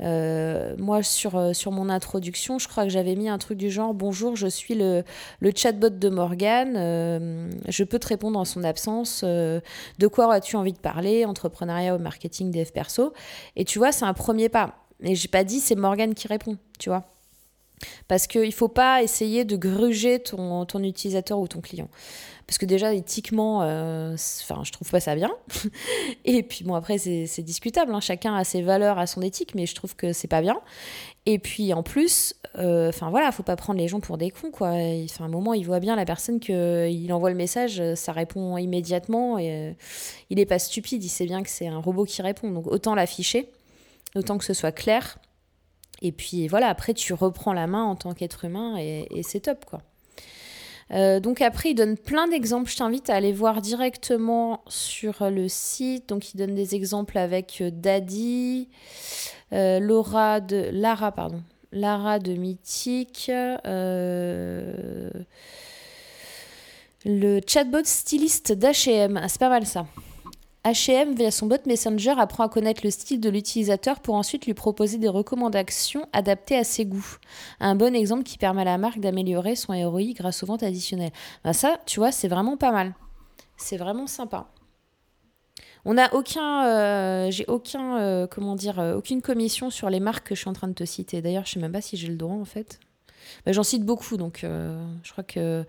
Euh, 0.00 0.74
moi, 0.78 1.02
sur, 1.02 1.36
euh, 1.36 1.54
sur 1.54 1.72
mon 1.72 1.88
introduction, 1.88 2.58
je 2.58 2.68
crois 2.68 2.84
que 2.84 2.90
j'avais 2.90 3.16
mis 3.16 3.30
un 3.30 3.38
truc 3.38 3.56
du 3.56 3.70
genre 3.70 3.94
Bonjour, 3.94 4.36
je 4.36 4.46
suis 4.46 4.74
le, 4.74 5.02
le 5.40 5.52
chatbot 5.54 5.88
de 5.88 6.08
Morgane, 6.10 6.74
euh, 6.76 7.50
je 7.68 7.84
peux 7.84 7.98
te 7.98 8.08
répondre 8.08 8.38
en 8.38 8.44
son 8.44 8.64
absence. 8.64 9.24
de 9.24 10.06
quoi 10.12 10.32
as-tu 10.34 10.56
envie 10.56 10.74
de 10.74 10.78
parler 10.78 11.24
Entrepreneuriat 11.24 11.96
ou 11.96 11.98
marketing, 11.98 12.50
dev 12.50 12.70
perso 12.70 13.14
Et 13.56 13.64
tu 13.64 13.78
vois, 13.78 13.92
c'est 13.92 14.04
un 14.04 14.14
premier 14.14 14.50
pas. 14.50 14.74
Et 15.00 15.14
j'ai 15.14 15.28
pas 15.28 15.42
dit 15.42 15.60
c'est 15.60 15.74
Morgane 15.74 16.12
qui 16.12 16.28
répond, 16.28 16.58
tu 16.78 16.90
vois. 16.90 17.13
Parce 18.08 18.26
qu'il 18.26 18.42
ne 18.42 18.50
faut 18.50 18.68
pas 18.68 19.02
essayer 19.02 19.44
de 19.44 19.56
gruger 19.56 20.20
ton, 20.20 20.64
ton, 20.64 20.82
utilisateur 20.82 21.38
ou 21.38 21.48
ton 21.48 21.60
client. 21.60 21.88
Parce 22.46 22.58
que 22.58 22.66
déjà, 22.66 22.92
éthiquement, 22.92 23.62
euh, 23.62 24.14
enfin, 24.42 24.62
je 24.64 24.72
trouve 24.72 24.90
pas 24.90 25.00
ça 25.00 25.14
bien. 25.14 25.30
Et 26.24 26.42
puis, 26.42 26.64
bon, 26.64 26.74
après, 26.74 26.98
c'est 26.98 27.42
discutable. 27.42 27.94
Hein. 27.94 28.00
Chacun 28.00 28.34
a 28.34 28.44
ses 28.44 28.60
valeurs, 28.60 28.98
a 28.98 29.06
son 29.06 29.22
éthique, 29.22 29.54
mais 29.54 29.64
je 29.64 29.74
trouve 29.74 29.96
que 29.96 30.12
c'est 30.12 30.28
pas 30.28 30.42
bien. 30.42 30.60
Et 31.24 31.38
puis, 31.38 31.72
en 31.72 31.82
plus, 31.82 32.34
euh, 32.58 32.90
enfin, 32.90 33.08
voilà, 33.08 33.32
faut 33.32 33.42
pas 33.42 33.56
prendre 33.56 33.78
les 33.78 33.88
gens 33.88 34.00
pour 34.00 34.18
des 34.18 34.30
cons, 34.30 34.50
quoi. 34.50 34.72
Enfin, 35.04 35.24
un 35.24 35.28
moment, 35.28 35.54
il 35.54 35.64
voit 35.64 35.80
bien 35.80 35.96
la 35.96 36.04
personne 36.04 36.38
qu'il 36.38 37.12
envoie 37.12 37.30
le 37.30 37.36
message, 37.36 37.82
ça 37.94 38.12
répond 38.12 38.58
immédiatement. 38.58 39.38
Euh, 39.40 39.72
il 40.28 40.38
est 40.38 40.46
pas 40.46 40.58
stupide, 40.58 41.02
il 41.02 41.08
sait 41.08 41.26
bien 41.26 41.42
que 41.42 41.48
c'est 41.48 41.68
un 41.68 41.78
robot 41.78 42.04
qui 42.04 42.20
répond. 42.20 42.50
Donc, 42.50 42.66
autant 42.66 42.94
l'afficher, 42.94 43.48
autant 44.14 44.36
que 44.36 44.44
ce 44.44 44.52
soit 44.52 44.72
clair 44.72 45.18
et 46.02 46.12
puis 46.12 46.48
voilà, 46.48 46.68
après 46.68 46.94
tu 46.94 47.12
reprends 47.12 47.52
la 47.52 47.66
main 47.66 47.84
en 47.84 47.96
tant 47.96 48.14
qu'être 48.14 48.44
humain 48.44 48.76
et, 48.78 49.22
c'est 49.22 49.40
top 49.40 49.64
quoi. 49.64 49.80
Euh, 50.90 51.18
donc 51.18 51.40
après, 51.40 51.70
il 51.70 51.74
donne 51.74 51.96
plein 51.96 52.28
d'exemples. 52.28 52.70
Je 52.70 52.76
t'invite 52.76 53.08
à 53.08 53.14
aller 53.14 53.32
voir 53.32 53.62
directement 53.62 54.62
sur 54.68 55.30
le 55.30 55.48
site. 55.48 56.10
Donc 56.10 56.34
il 56.34 56.36
donne 56.36 56.54
des 56.54 56.74
exemples 56.74 57.16
avec 57.16 57.62
euh, 57.62 57.70
Daddy, 57.72 58.68
euh, 59.54 59.80
Laura 59.80 60.40
de 60.40 60.68
Lara, 60.72 61.10
pardon, 61.10 61.42
Lara 61.72 62.18
de 62.18 62.34
Mythique, 62.34 63.30
le 67.06 67.40
chatbot 67.46 67.84
styliste 67.84 68.52
d'H&M. 68.52 69.20
c'est 69.28 69.40
pas 69.40 69.48
mal 69.48 69.64
ça. 69.66 69.86
H&M, 70.64 71.14
via 71.14 71.30
son 71.30 71.46
bot 71.46 71.58
Messenger, 71.66 72.14
apprend 72.16 72.44
à 72.44 72.48
connaître 72.48 72.80
le 72.84 72.90
style 72.90 73.20
de 73.20 73.28
l'utilisateur 73.28 74.00
pour 74.00 74.14
ensuite 74.14 74.46
lui 74.46 74.54
proposer 74.54 74.96
des 74.96 75.08
recommandations 75.08 76.08
adaptées 76.14 76.56
à 76.56 76.64
ses 76.64 76.86
goûts. 76.86 77.18
Un 77.60 77.74
bon 77.74 77.94
exemple 77.94 78.22
qui 78.22 78.38
permet 78.38 78.62
à 78.62 78.64
la 78.64 78.78
marque 78.78 78.98
d'améliorer 78.98 79.56
son 79.56 79.74
ROI 79.74 80.14
grâce 80.14 80.42
aux 80.42 80.46
ventes 80.46 80.62
additionnelles. 80.62 81.12
Ben 81.44 81.52
ça, 81.52 81.78
tu 81.84 82.00
vois, 82.00 82.12
c'est 82.12 82.28
vraiment 82.28 82.56
pas 82.56 82.72
mal. 82.72 82.94
C'est 83.58 83.76
vraiment 83.76 84.06
sympa. 84.06 84.48
On 85.84 85.94
n'a 85.94 86.14
aucun, 86.14 86.66
euh, 86.66 87.30
j'ai 87.30 87.44
aucun, 87.46 87.98
euh, 87.98 88.26
comment 88.26 88.56
dire, 88.56 88.80
euh, 88.80 88.94
aucune 88.96 89.20
commission 89.20 89.68
sur 89.68 89.90
les 89.90 90.00
marques 90.00 90.28
que 90.28 90.34
je 90.34 90.40
suis 90.40 90.48
en 90.48 90.54
train 90.54 90.68
de 90.68 90.72
te 90.72 90.84
citer. 90.84 91.20
D'ailleurs, 91.20 91.44
je 91.44 91.52
sais 91.52 91.60
même 91.60 91.72
pas 91.72 91.82
si 91.82 91.98
j'ai 91.98 92.08
le 92.08 92.16
droit 92.16 92.36
en 92.36 92.46
fait. 92.46 92.80
Ben, 93.44 93.52
j'en 93.52 93.62
cite 93.62 93.84
beaucoup, 93.84 94.16
donc 94.16 94.40
je 94.42 95.12
crois 95.12 95.24
que 95.24 95.64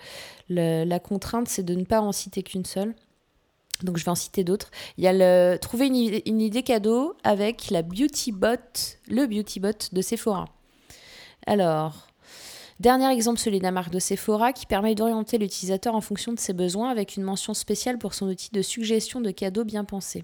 la 0.50 1.00
contrainte 1.00 1.48
c'est 1.48 1.64
de 1.64 1.74
ne 1.76 1.84
pas 1.84 2.02
en 2.02 2.12
citer 2.12 2.44
qu'une 2.44 2.66
seule. 2.66 2.96
Donc 3.84 3.98
je 3.98 4.06
vais 4.06 4.12
en 4.12 4.16
citer 4.16 4.44
d'autres. 4.44 4.72
Il 4.98 5.04
y 5.04 5.08
a 5.08 5.14
le 5.14 5.58
trouver 5.58 5.88
une, 5.88 6.42
idée 6.42 6.64
cadeau 6.64 7.16
avec 7.24 7.70
la 7.70 7.82
Beauty 7.82 8.32
Bot, 8.32 8.58
le 9.08 9.26
Beauty 9.26 9.60
Bot 9.60 9.90
de 9.92 10.02
Sephora. 10.02 10.46
Alors, 11.46 12.08
dernier 12.80 13.12
exemple, 13.12 13.40
celui 13.40 13.60
de 13.60 13.64
la 13.64 13.72
marque 13.72 13.92
de 13.92 14.00
Sephora 14.00 14.54
qui 14.54 14.66
permet 14.66 14.96
d'orienter 14.96 15.38
l'utilisateur 15.38 15.96
en 15.96 16.02
fonction 16.02 16.34
de 16.34 16.40
ses 16.40 16.54
besoins 16.54 16.90
avec 16.90 17.16
une 17.16 17.24
mention 17.24 17.54
spéciale 17.54 17.98
pour 17.98 18.14
son 18.14 18.28
outil 18.28 18.50
de 18.52 18.62
suggestion 18.62 19.22
de 19.22 19.32
cadeaux 19.32 19.66
bien 19.66 19.84
pensé. 19.84 20.24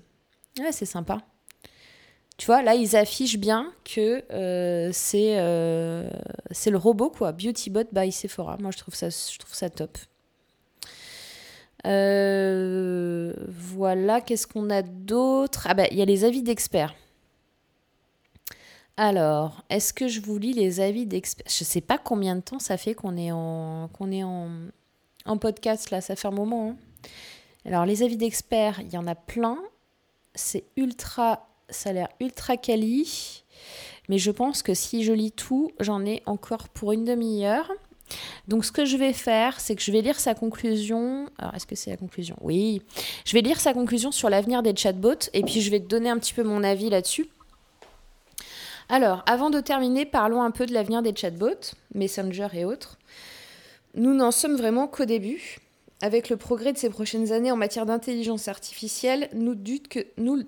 Ouais, 0.60 0.72
c'est 0.72 0.86
sympa. 0.86 1.20
Tu 2.38 2.48
vois, 2.48 2.64
là, 2.64 2.74
ils 2.74 2.96
affichent 2.96 3.38
bien 3.38 3.72
que 3.84 4.24
euh, 4.34 4.90
c'est 4.94 5.38
euh, 5.38 6.10
c'est 6.50 6.72
le 6.72 6.78
robot, 6.78 7.12
quoi. 7.12 7.34
Beauty 7.34 7.70
Bot 7.70 7.84
by 7.92 8.12
Sephora. 8.12 8.58
Moi, 8.60 8.72
je 8.72 8.78
trouve 8.78 8.96
ça, 8.96 9.10
je 9.10 9.38
trouve 9.38 9.54
ça 9.54 9.70
top. 9.70 9.98
Euh, 11.86 13.34
voilà, 13.48 14.22
qu'est-ce 14.22 14.48
qu'on 14.48 14.70
a 14.70 14.82
d'autre? 14.82 15.68
Ah 15.70 15.74
ben, 15.74 15.88
il 15.92 15.98
y 15.98 16.02
a 16.02 16.06
les 16.06 16.24
avis 16.24 16.44
d'experts. 16.44 16.96
Alors, 18.98 19.64
est-ce 19.70 19.94
que 19.94 20.08
je 20.08 20.22
vous 20.22 20.38
lis 20.38 20.54
les 20.54 20.80
avis 20.80 21.06
d'experts? 21.06 21.48
Je 21.50 21.64
ne 21.64 21.68
sais 21.68 21.82
pas 21.82 21.98
combien 21.98 22.36
de 22.36 22.42
temps 22.42 22.60
ça 22.60 22.78
fait 22.78 22.94
qu'on 22.94 23.18
est 23.18 23.32
en 23.32 23.90
podcast 25.40 25.90
là, 25.90 26.02
ça 26.02 26.16
fait 26.16 26.28
un 26.28 26.32
moment. 26.32 26.72
Hein. 26.72 26.76
Alors, 27.66 27.86
les 27.86 28.04
avis 28.04 28.18
d'experts, 28.18 28.80
il 28.82 28.94
y 28.94 28.98
en 28.98 29.08
a 29.08 29.16
plein. 29.16 29.58
C'est 30.36 30.66
ultra, 30.78 31.48
ça 31.70 31.90
a 31.90 31.94
l'air 31.94 32.10
ultra 32.20 32.58
quali. 32.58 33.44
Mais 34.10 34.18
je 34.18 34.32
pense 34.32 34.62
que 34.64 34.74
si 34.74 35.04
je 35.04 35.14
lis 35.14 35.32
tout, 35.32 35.72
j'en 35.80 36.06
ai 36.06 36.22
encore 36.26 36.70
pour 36.70 36.92
une 36.92 37.06
demi-heure. 37.06 37.72
Donc 38.52 38.66
ce 38.66 38.72
que 38.74 38.84
je 38.84 38.98
vais 38.98 39.14
faire, 39.14 39.62
c'est 39.62 39.78
que 39.78 39.82
je 39.82 39.94
vais 39.94 40.02
lire 40.02 40.20
sa 40.20 40.36
conclusion. 40.36 41.30
Alors 41.38 41.56
est-ce 41.56 41.66
que 41.66 41.76
c'est 41.76 41.90
la 41.90 41.96
conclusion? 41.96 42.36
Oui. 42.42 42.82
Je 43.24 43.32
vais 43.32 43.40
lire 43.40 43.62
sa 43.62 43.74
conclusion 43.74 44.12
sur 44.12 44.30
l'avenir 44.30 44.62
des 44.62 44.76
chatbots 44.76 45.30
et 45.32 45.42
puis 45.42 45.62
je 45.62 45.72
vais 45.72 45.80
te 45.80 45.86
donner 45.86 46.10
un 46.10 46.18
petit 46.18 46.34
peu 46.34 46.44
mon 46.44 46.62
avis 46.62 46.90
là-dessus. 46.90 47.30
Alors, 48.90 49.24
avant 49.26 49.52
de 49.52 49.62
terminer, 49.62 50.06
parlons 50.06 50.42
un 50.42 50.52
peu 50.52 50.66
de 50.66 50.74
l'avenir 50.74 51.02
des 51.02 51.16
chatbots, 51.16 51.78
Messenger 51.96 52.50
et 52.52 52.66
autres. 52.66 52.98
Nous 53.94 54.14
n'en 54.14 54.32
sommes 54.32 54.58
vraiment 54.58 54.90
qu'au 54.90 55.06
début. 55.06 55.60
Avec 56.02 56.28
le 56.28 56.36
progrès 56.36 56.74
de 56.74 56.78
ces 56.78 56.90
prochaines 56.90 57.32
années 57.32 57.54
en 57.54 57.58
matière 57.58 57.86
d'intelligence 57.86 58.50
artificielle, 58.50 59.30
nous 59.34 59.56
doute 59.56 59.88
que 59.88 60.08
nous. 60.18 60.44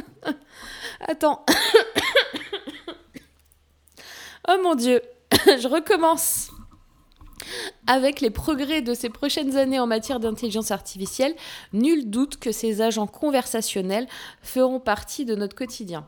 Attends. 1.00 1.44
oh 4.48 4.56
mon 4.62 4.76
dieu, 4.76 5.02
je 5.30 5.68
recommence. 5.68 6.50
Avec 7.86 8.20
les 8.20 8.30
progrès 8.30 8.82
de 8.82 8.94
ces 8.94 9.08
prochaines 9.08 9.56
années 9.56 9.80
en 9.80 9.86
matière 9.86 10.20
d'intelligence 10.20 10.70
artificielle, 10.70 11.34
nul 11.72 12.10
doute 12.10 12.38
que 12.38 12.52
ces 12.52 12.80
agents 12.80 13.06
conversationnels 13.06 14.06
feront 14.42 14.80
partie 14.80 15.24
de 15.24 15.34
notre 15.34 15.54
quotidien. 15.54 16.06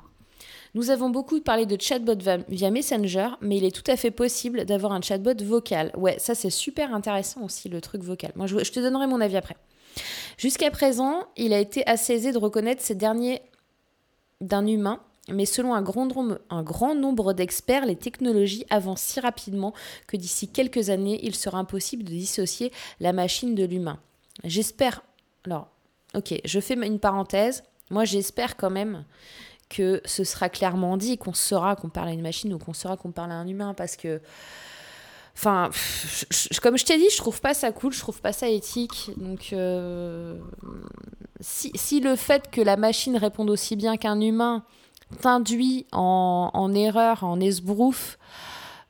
Nous 0.75 0.91
avons 0.91 1.09
beaucoup 1.09 1.41
parlé 1.41 1.67
de 1.67 1.81
chatbot 1.81 2.17
via 2.49 2.71
Messenger, 2.71 3.29
mais 3.41 3.59
il 3.59 3.65
est 3.65 3.75
tout 3.75 3.89
à 3.89 3.97
fait 3.97 4.11
possible 4.11 4.65
d'avoir 4.65 4.93
un 4.93 5.01
chatbot 5.01 5.41
vocal. 5.45 5.93
Ouais, 5.97 6.19
ça 6.19 6.35
c'est 6.35 6.51
super 6.51 6.93
intéressant 6.93 7.45
aussi 7.45 7.69
le 7.69 7.81
truc 7.81 8.03
vocal. 8.03 8.33
Moi 8.35 8.47
je, 8.49 8.57
te 8.57 8.81
donnerai 8.81 9.07
mon 9.07 9.21
avis 9.21 9.37
après. 9.37 9.57
Jusqu'à 10.37 10.73
présent, 10.73 11.23
il 11.37 11.53
a 11.53 11.61
été 11.61 11.87
assez 11.87 12.15
aisé 12.15 12.33
de 12.33 12.39
reconnaître 12.39 12.83
ces 12.83 12.97
derniers 12.97 13.41
d'un 14.41 14.67
humain 14.67 15.01
mais 15.29 15.47
selon 15.47 15.75
un 15.75 15.83
grand, 15.83 16.95
nombre, 16.95 17.33
d'experts, 17.33 17.87
les 17.87 17.97
technologies 17.97 18.67
avancent 18.69 19.01
si 19.01 19.21
rapidement 19.21 19.73
que 20.07 20.17
d'ici 20.17 20.49
quelques 20.49 20.91
années, 20.91 21.19
il 21.23 21.35
sera 21.35 21.59
impossible 21.59 22.05
de 22.05 22.11
dissocier 22.11 22.73
la 23.01 23.13
machine 23.13 23.55
de 23.55 23.65
l'humain. 23.65 23.99
J'espère... 24.45 25.03
Alors, 25.47 25.69
ok, 26.15 26.35
je 26.45 26.61
fais 26.61 26.75
une 26.75 26.99
parenthèse. 26.99 27.65
Moi, 27.91 28.05
j'espère 28.05 28.57
quand 28.57 28.71
même 28.71 29.05
que 29.71 30.03
ce 30.05 30.25
sera 30.25 30.49
clairement 30.49 30.97
dit, 30.97 31.17
qu'on 31.17 31.33
saura 31.33 31.75
qu'on 31.75 31.89
parle 31.89 32.09
à 32.09 32.13
une 32.13 32.23
machine 32.23 32.53
ou 32.53 32.59
qu'on 32.59 32.75
saura 32.75 32.97
qu'on 32.97 33.13
parle 33.13 33.33
à 33.33 33.37
un 33.37 33.47
humain, 33.47 33.75
parce 33.75 33.97
que... 33.97 34.21
Enfin, 35.37 35.71
comme 36.63 36.79
je 36.79 36.85
t'ai 36.85 36.97
dit, 36.97 37.09
je 37.11 37.17
trouve 37.17 37.41
pas 37.41 37.55
ça 37.55 37.73
cool, 37.73 37.93
je 37.93 37.99
trouve 37.99 38.21
pas 38.21 38.33
ça 38.33 38.49
éthique. 38.49 39.11
Donc, 39.17 39.53
euh, 39.53 40.39
si, 41.41 42.01
le 42.01 42.15
fait 42.15 42.51
que 42.51 42.61
la 42.61 42.77
machine 42.77 43.17
réponde 43.17 43.51
aussi 43.51 43.75
bien 43.75 43.97
qu'un 43.97 44.21
humain 44.21 44.65
t'induit 45.21 45.87
en, 45.93 46.73
erreur, 46.75 47.25
en 47.25 47.41
esbrouf, 47.41 48.19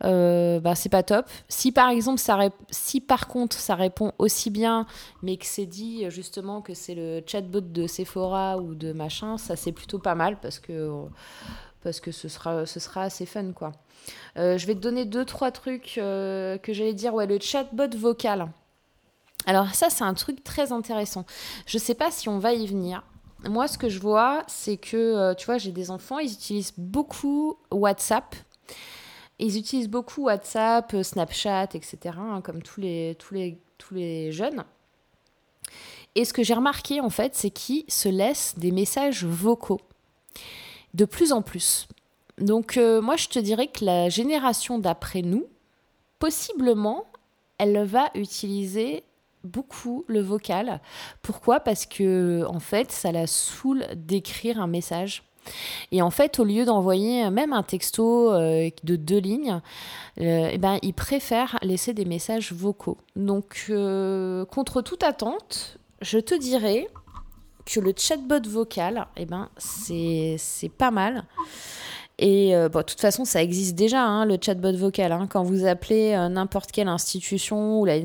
euh, 0.04 0.60
bah, 0.60 0.74
c'est 0.74 0.88
pas 0.88 1.02
top. 1.02 1.26
Si 1.48 1.72
par 1.72 1.88
exemple, 1.88 2.18
ça 2.18 2.38
si 2.70 3.00
par 3.00 3.28
contre 3.28 3.56
ça 3.56 3.74
répond 3.74 4.12
aussi 4.18 4.50
bien, 4.50 4.86
mais 5.22 5.36
que 5.36 5.46
c'est 5.46 5.66
dit 5.66 6.10
justement 6.10 6.60
que 6.60 6.74
c'est 6.74 6.94
le 6.94 7.22
chatbot 7.26 7.60
de 7.60 7.86
Sephora 7.86 8.58
ou 8.58 8.74
de 8.74 8.92
machin, 8.92 9.38
ça 9.38 9.56
c'est 9.56 9.72
plutôt 9.72 9.98
pas 9.98 10.14
mal 10.14 10.38
parce 10.40 10.58
que, 10.58 10.90
parce 11.82 12.00
que 12.00 12.12
ce, 12.12 12.28
sera, 12.28 12.66
ce 12.66 12.80
sera 12.80 13.02
assez 13.02 13.26
fun 13.26 13.52
quoi. 13.52 13.72
Euh, 14.36 14.58
je 14.58 14.66
vais 14.66 14.74
te 14.74 14.80
donner 14.80 15.04
deux 15.04 15.24
trois 15.24 15.50
trucs 15.50 15.96
euh, 15.98 16.58
que 16.58 16.72
j'allais 16.72 16.94
dire. 16.94 17.14
Ouais, 17.14 17.26
le 17.26 17.38
chatbot 17.40 17.96
vocal. 17.96 18.50
Alors 19.46 19.74
ça 19.74 19.90
c'est 19.90 20.04
un 20.04 20.14
truc 20.14 20.42
très 20.42 20.72
intéressant. 20.72 21.24
Je 21.66 21.78
sais 21.78 21.94
pas 21.94 22.10
si 22.10 22.28
on 22.28 22.38
va 22.38 22.52
y 22.52 22.66
venir. 22.66 23.02
Moi, 23.48 23.68
ce 23.68 23.78
que 23.78 23.88
je 23.88 23.98
vois, 23.98 24.42
c'est 24.46 24.76
que, 24.76 25.34
tu 25.34 25.46
vois, 25.46 25.58
j'ai 25.58 25.72
des 25.72 25.90
enfants, 25.90 26.18
ils 26.18 26.32
utilisent 26.32 26.74
beaucoup 26.76 27.56
WhatsApp 27.70 28.34
ils 29.38 29.58
utilisent 29.58 29.88
beaucoup 29.88 30.24
WhatsApp, 30.24 30.94
euh, 30.94 31.02
Snapchat, 31.02 31.68
etc., 31.74 32.16
hein, 32.18 32.40
comme 32.42 32.62
tous 32.62 32.80
les, 32.80 33.16
tous, 33.18 33.34
les, 33.34 33.58
tous 33.78 33.94
les 33.94 34.32
jeunes. 34.32 34.64
Et 36.14 36.24
ce 36.24 36.32
que 36.32 36.44
j'ai 36.44 36.54
remarqué, 36.54 37.00
en 37.00 37.10
fait, 37.10 37.34
c'est 37.34 37.50
qu'ils 37.50 37.84
se 37.88 38.08
laissent 38.08 38.54
des 38.56 38.70
messages 38.70 39.24
vocaux. 39.24 39.80
De 40.94 41.04
plus 41.04 41.32
en 41.32 41.42
plus. 41.42 41.88
Donc, 42.38 42.76
euh, 42.76 43.00
moi, 43.00 43.16
je 43.16 43.28
te 43.28 43.40
dirais 43.40 43.66
que 43.66 43.84
la 43.84 44.08
génération 44.08 44.78
d'après 44.78 45.22
nous, 45.22 45.46
possiblement, 46.20 47.04
elle 47.58 47.84
va 47.84 48.10
utiliser 48.14 49.02
beaucoup 49.44 50.04
le 50.08 50.20
vocal. 50.20 50.80
Pourquoi? 51.22 51.60
Parce 51.60 51.86
que, 51.86 52.44
en 52.48 52.60
fait, 52.60 52.90
ça 52.90 53.12
la 53.12 53.26
saoule 53.26 53.86
d'écrire 53.94 54.60
un 54.60 54.66
message. 54.66 55.22
Et 55.92 56.02
en 56.02 56.10
fait, 56.10 56.38
au 56.38 56.44
lieu 56.44 56.64
d'envoyer 56.64 57.30
même 57.30 57.52
un 57.52 57.62
texto 57.62 58.32
euh, 58.32 58.70
de 58.82 58.96
deux 58.96 59.18
lignes, 59.18 59.60
euh, 60.20 60.48
eh 60.52 60.58
ben, 60.58 60.78
laisser 61.62 61.94
des 61.94 62.04
messages 62.04 62.52
vocaux. 62.52 62.98
Donc, 63.16 63.66
euh, 63.70 64.44
contre 64.46 64.82
toute 64.82 65.02
attente, 65.02 65.78
je 66.00 66.18
te 66.18 66.34
dirais 66.34 66.88
que 67.66 67.80
le 67.80 67.92
chatbot 67.96 68.46
vocal, 68.46 69.06
eh 69.16 69.26
ben, 69.26 69.48
c'est 69.58 70.38
pas 70.76 70.90
mal. 70.90 71.24
Et 72.18 72.52
bon, 72.72 72.78
de 72.78 72.84
toute 72.84 73.00
façon, 73.00 73.24
ça 73.24 73.42
existe 73.42 73.74
déjà, 73.74 74.02
hein, 74.02 74.24
le 74.24 74.38
chatbot 74.40 74.76
vocal. 74.76 75.10
Hein. 75.12 75.26
quand 75.28 75.42
vous 75.42 75.66
appelez 75.66 76.16
n'importe 76.30 76.70
quelle 76.70 76.88
institution 76.88 77.80
ou 77.80 77.84
la, 77.84 77.98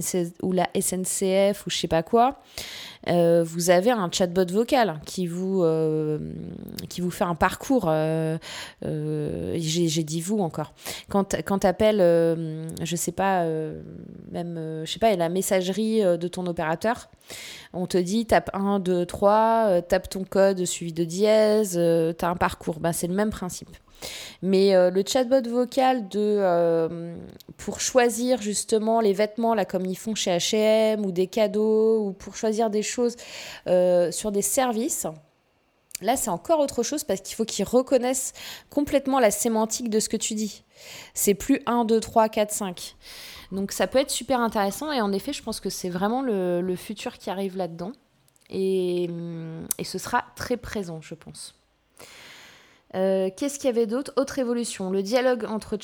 SNCF 0.80 1.68
ou 1.68 1.70
je 1.70 1.78
sais 1.78 1.88
pas 1.88 2.02
quoi, 2.02 2.40
euh, 3.08 3.44
vous 3.46 3.70
avez 3.70 3.92
un 3.92 4.10
chatbot 4.12 4.46
vocal 4.52 5.00
qui 5.06 5.26
vous, 5.26 5.64
euh, 5.64 6.20
qui 6.90 7.02
vous 7.02 7.12
fait 7.12 7.24
un 7.24 7.36
parcours. 7.36 7.86
Euh, 7.88 8.38
j'ai 8.82 10.04
dit 10.04 10.22
vous 10.22 10.40
encore. 10.40 10.74
Quand, 11.10 11.36
quand 11.46 11.60
tu 11.60 11.68
appelles, 11.68 12.00
je 12.00 12.96
sais 12.96 13.12
pas, 13.12 13.46
même, 14.32 14.84
je 14.86 14.92
sais 14.92 15.00
pas, 15.00 15.16
la 15.16 15.30
messagerie 15.30 16.02
de 16.02 16.28
ton 16.28 16.46
opérateur, 16.46 17.10
on 17.74 17.88
te 17.88 17.98
dit 17.98 18.26
tape 18.26 18.50
1, 18.54 18.80
2, 18.80 19.06
3, 19.06 19.82
tape 19.88 20.10
ton 20.10 20.24
code 20.24 20.66
suivi 20.66 20.94
de 20.94 21.04
dièse, 21.04 21.74
tu 21.74 22.26
as 22.26 22.30
un 22.30 22.36
parcours. 22.36 22.80
Ben, 22.80 22.92
c'est 22.92 23.08
le 23.08 23.14
même 23.14 23.30
principe. 23.30 23.70
Mais 24.42 24.76
euh, 24.76 24.90
le 24.90 25.04
chatbot 25.06 25.42
vocal 25.50 26.08
de, 26.08 26.20
euh, 26.20 27.16
pour 27.58 27.82
choisir 27.82 28.42
justement 28.42 29.02
les 29.02 29.14
vêtements, 29.14 29.54
là, 29.54 29.66
comme 29.66 29.86
ils 29.86 29.98
font 29.98 30.16
chez 30.16 30.38
HM, 30.38 31.06
ou 31.06 31.12
des 31.12 31.28
cadeaux, 31.28 32.06
ou 32.06 32.14
pour 32.14 32.36
choisir 32.36 32.70
des 32.70 32.84
choses 32.84 33.16
euh, 33.68 34.12
sur 34.12 34.32
des 34.32 34.42
services, 34.42 35.08
là, 36.02 36.16
c'est 36.16 36.30
encore 36.30 36.60
autre 36.60 36.84
chose 36.84 37.04
parce 37.04 37.22
qu'il 37.22 37.36
faut 37.36 37.46
qu'ils 37.46 37.66
reconnaissent 37.66 38.34
complètement 38.70 39.20
la 39.20 39.32
sémantique 39.32 39.90
de 39.90 40.00
ce 40.00 40.08
que 40.10 40.18
tu 40.18 40.36
dis. 40.36 40.64
C'est 41.14 41.34
plus 41.34 41.62
1, 41.66 41.86
2, 41.86 42.00
3, 42.00 42.30
4, 42.30 42.52
5. 42.52 42.96
Donc 43.52 43.72
ça 43.72 43.88
peut 43.88 44.00
être 44.00 44.12
super 44.12 44.40
intéressant 44.40 44.92
et 44.92 45.02
en 45.02 45.12
effet, 45.12 45.34
je 45.34 45.44
pense 45.44 45.60
que 45.60 45.70
c'est 45.70 45.90
vraiment 45.90 46.22
le, 46.22 46.62
le, 46.62 46.76
futur 46.76 47.18
qui 47.18 47.30
arrive 47.30 47.58
là-dedans. 47.58 47.92
Et, 48.52 49.10
et 49.78 49.84
ce 49.84 49.98
sera 49.98 50.24
très 50.36 50.58
présent, 50.58 51.02
je 51.02 51.16
pense. 51.16 51.59
Euh, 52.96 53.30
qu'est-ce 53.36 53.60
qu'il 53.60 53.68
y 53.68 53.70
avait 53.70 53.86
d'autre 53.86 54.14
Autre 54.18 54.40
évolution, 54.40 54.90
le 54.90 55.04
dialogue 55.04 55.46
entre 55.46 55.78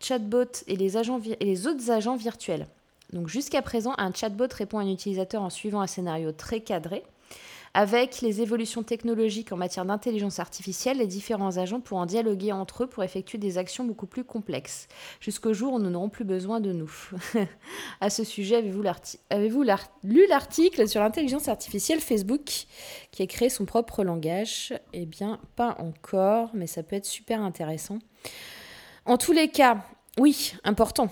chatbot 0.00 0.44
et 0.66 0.76
les, 0.76 0.96
agents 0.96 1.20
et 1.40 1.44
les 1.44 1.66
autres 1.66 1.90
agents 1.90 2.16
virtuels. 2.16 2.66
Donc 3.12 3.28
jusqu'à 3.28 3.62
présent, 3.62 3.94
un 3.98 4.12
chatbot 4.12 4.48
répond 4.52 4.78
à 4.78 4.82
un 4.82 4.88
utilisateur 4.88 5.42
en 5.42 5.50
suivant 5.50 5.80
un 5.80 5.86
scénario 5.86 6.32
très 6.32 6.60
cadré. 6.60 7.04
Avec 7.74 8.20
les 8.20 8.42
évolutions 8.42 8.82
technologiques 8.82 9.50
en 9.50 9.56
matière 9.56 9.86
d'intelligence 9.86 10.38
artificielle, 10.38 10.98
les 10.98 11.06
différents 11.06 11.56
agents 11.56 11.80
pourront 11.80 12.04
dialoguer 12.04 12.52
entre 12.52 12.84
eux 12.84 12.86
pour 12.86 13.02
effectuer 13.02 13.38
des 13.38 13.56
actions 13.56 13.84
beaucoup 13.84 14.06
plus 14.06 14.24
complexes, 14.24 14.88
jusqu'au 15.20 15.54
jour 15.54 15.72
où 15.72 15.78
nous 15.78 15.88
n'aurons 15.88 16.10
plus 16.10 16.26
besoin 16.26 16.60
de 16.60 16.72
nous. 16.72 16.92
à 18.02 18.10
ce 18.10 18.24
sujet, 18.24 18.56
avez-vous, 18.56 19.64
lu 20.04 20.26
l'article 20.28 20.86
sur 20.86 21.00
l'intelligence 21.00 21.48
artificielle 21.48 22.00
Facebook 22.00 22.66
qui 23.10 23.22
a 23.22 23.26
créé 23.26 23.48
son 23.48 23.64
propre 23.64 24.04
langage? 24.04 24.74
Eh 24.92 25.06
bien, 25.06 25.40
pas 25.56 25.76
encore, 25.78 26.50
mais 26.52 26.66
ça 26.66 26.82
peut 26.82 26.96
être 26.96 27.06
super 27.06 27.40
intéressant. 27.40 28.00
En 29.06 29.16
tous 29.16 29.32
les 29.32 29.48
cas, 29.48 29.78
oui, 30.18 30.52
important 30.62 31.08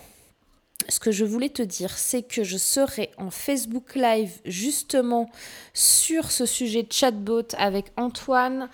ce 0.88 1.00
que 1.00 1.10
je 1.10 1.24
voulais 1.24 1.48
te 1.48 1.62
dire, 1.62 1.96
c'est 1.96 2.22
que 2.22 2.44
je 2.44 2.56
serai 2.56 3.10
en 3.16 3.30
Facebook 3.30 3.94
Live 3.94 4.40
justement 4.44 5.30
sur 5.74 6.30
ce 6.30 6.46
sujet 6.46 6.86
chatbot 6.90 7.48
avec 7.58 7.86
Antoine 7.96 8.68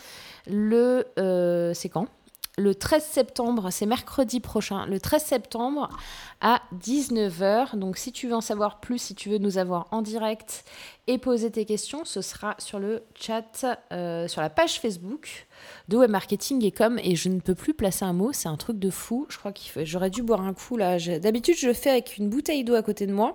le... 0.46 1.06
Euh, 1.18 1.74
c'est 1.74 1.88
quand? 1.88 2.08
Le 2.58 2.74
13 2.74 3.04
septembre, 3.04 3.68
c'est 3.70 3.84
mercredi 3.84 4.40
prochain, 4.40 4.86
le 4.86 4.98
13 4.98 5.22
septembre 5.22 5.90
à 6.40 6.62
19h. 6.82 7.76
Donc 7.76 7.98
si 7.98 8.12
tu 8.12 8.28
veux 8.28 8.34
en 8.34 8.40
savoir 8.40 8.80
plus, 8.80 8.98
si 8.98 9.14
tu 9.14 9.28
veux 9.28 9.36
nous 9.36 9.58
avoir 9.58 9.88
en 9.90 10.00
direct 10.00 10.64
et 11.06 11.18
poser 11.18 11.50
tes 11.50 11.66
questions, 11.66 12.06
ce 12.06 12.22
sera 12.22 12.54
sur 12.58 12.78
le 12.78 13.02
chat, 13.14 13.66
euh, 13.92 14.26
sur 14.26 14.40
la 14.40 14.48
page 14.48 14.80
Facebook 14.80 15.46
de 15.88 15.98
Web 15.98 16.10
Marketing 16.10 16.64
et 16.64 16.72
Com. 16.72 16.98
Et 17.02 17.14
je 17.14 17.28
ne 17.28 17.40
peux 17.40 17.54
plus 17.54 17.74
placer 17.74 18.06
un 18.06 18.14
mot, 18.14 18.32
c'est 18.32 18.48
un 18.48 18.56
truc 18.56 18.78
de 18.78 18.88
fou. 18.88 19.26
Je 19.28 19.36
crois 19.36 19.52
que 19.52 19.84
j'aurais 19.84 20.10
dû 20.10 20.22
boire 20.22 20.40
un 20.40 20.54
coup 20.54 20.78
là. 20.78 20.98
D'habitude, 21.18 21.56
je 21.58 21.66
le 21.66 21.74
fais 21.74 21.90
avec 21.90 22.16
une 22.16 22.30
bouteille 22.30 22.64
d'eau 22.64 22.74
à 22.74 22.82
côté 22.82 23.06
de 23.06 23.12
moi. 23.12 23.34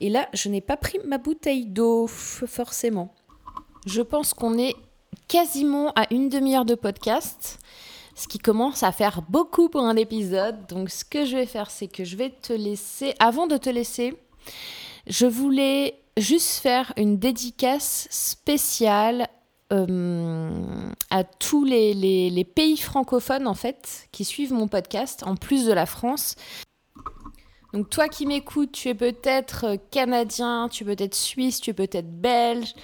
Et 0.00 0.08
là, 0.08 0.30
je 0.32 0.48
n'ai 0.48 0.62
pas 0.62 0.78
pris 0.78 0.98
ma 1.04 1.18
bouteille 1.18 1.66
d'eau, 1.66 2.06
forcément. 2.06 3.12
Je 3.84 4.00
pense 4.00 4.32
qu'on 4.32 4.56
est 4.56 4.74
quasiment 5.28 5.92
à 5.94 6.06
une 6.10 6.30
demi-heure 6.30 6.64
de 6.64 6.74
podcast 6.74 7.58
ce 8.20 8.28
qui 8.28 8.38
commence 8.38 8.82
à 8.82 8.92
faire 8.92 9.22
beaucoup 9.22 9.70
pour 9.70 9.82
un 9.82 9.96
épisode. 9.96 10.66
Donc 10.68 10.90
ce 10.90 11.04
que 11.04 11.24
je 11.24 11.36
vais 11.36 11.46
faire, 11.46 11.70
c'est 11.70 11.88
que 11.88 12.04
je 12.04 12.16
vais 12.16 12.30
te 12.30 12.52
laisser, 12.52 13.14
avant 13.18 13.46
de 13.46 13.56
te 13.56 13.70
laisser, 13.70 14.14
je 15.06 15.26
voulais 15.26 15.94
juste 16.18 16.58
faire 16.60 16.92
une 16.98 17.18
dédicace 17.18 18.08
spéciale 18.10 19.26
euh, 19.72 20.90
à 21.08 21.24
tous 21.24 21.64
les, 21.64 21.94
les, 21.94 22.44
pays 22.44 22.76
francophones 22.76 23.46
en 23.46 23.54
fait 23.54 24.08
qui 24.12 24.24
suivent 24.24 24.52
mon 24.52 24.68
podcast, 24.68 25.22
en 25.24 25.36
plus 25.36 25.64
de 25.64 25.72
la 25.72 25.86
France. 25.86 26.34
Donc 27.72 27.88
toi 27.88 28.08
qui 28.08 28.26
m'écoutes, 28.26 28.72
tu 28.72 28.88
es 28.88 28.94
peut-être 28.94 29.76
canadien, 29.90 30.68
tu 30.68 30.82
es 30.82 30.86
peut-être 30.94 31.14
suisse, 31.14 31.60
tu 31.60 31.70
es 31.70 31.74
peut-être 31.74 32.20
belge, 32.20 32.74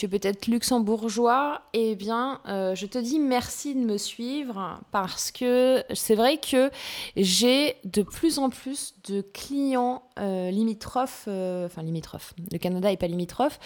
tu 0.00 0.06
es 0.06 0.08
peut-être 0.08 0.46
luxembourgeois, 0.46 1.60
eh 1.74 1.94
bien, 1.94 2.40
euh, 2.48 2.74
je 2.74 2.86
te 2.86 2.96
dis 2.96 3.18
merci 3.18 3.74
de 3.74 3.80
me 3.80 3.98
suivre 3.98 4.80
parce 4.92 5.30
que 5.30 5.84
c'est 5.92 6.14
vrai 6.14 6.38
que 6.38 6.70
j'ai 7.18 7.76
de 7.84 8.00
plus 8.00 8.38
en 8.38 8.48
plus 8.48 8.94
de 9.06 9.20
clients 9.20 10.02
euh, 10.18 10.50
limitrophes, 10.50 11.26
euh, 11.28 11.66
enfin 11.66 11.82
limitrophes, 11.82 12.32
le 12.50 12.56
Canada 12.56 12.88
n'est 12.88 12.96
pas 12.96 13.08
limitrophe, 13.08 13.58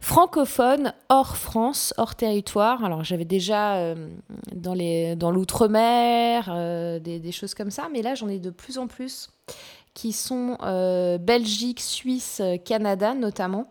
francophones 0.00 0.94
hors 1.10 1.36
France, 1.36 1.92
hors 1.98 2.14
territoire. 2.14 2.82
Alors 2.82 3.04
j'avais 3.04 3.26
déjà 3.26 3.94
dans, 4.54 4.74
dans 5.16 5.30
l'outre-mer 5.30 6.46
des, 7.02 7.32
choses 7.32 7.52
comme 7.52 7.70
ça, 7.70 7.90
mais 7.92 8.00
là 8.00 8.14
j'en 8.14 8.28
ai 8.28 8.38
de 8.38 8.48
plus 8.48 8.78
en 8.78 8.86
plus 8.86 9.28
qui 9.92 10.12
sont 10.12 10.56
Belgique, 11.20 11.80
Suisse, 11.80 12.40
Canada 12.64 13.12
notamment. 13.12 13.70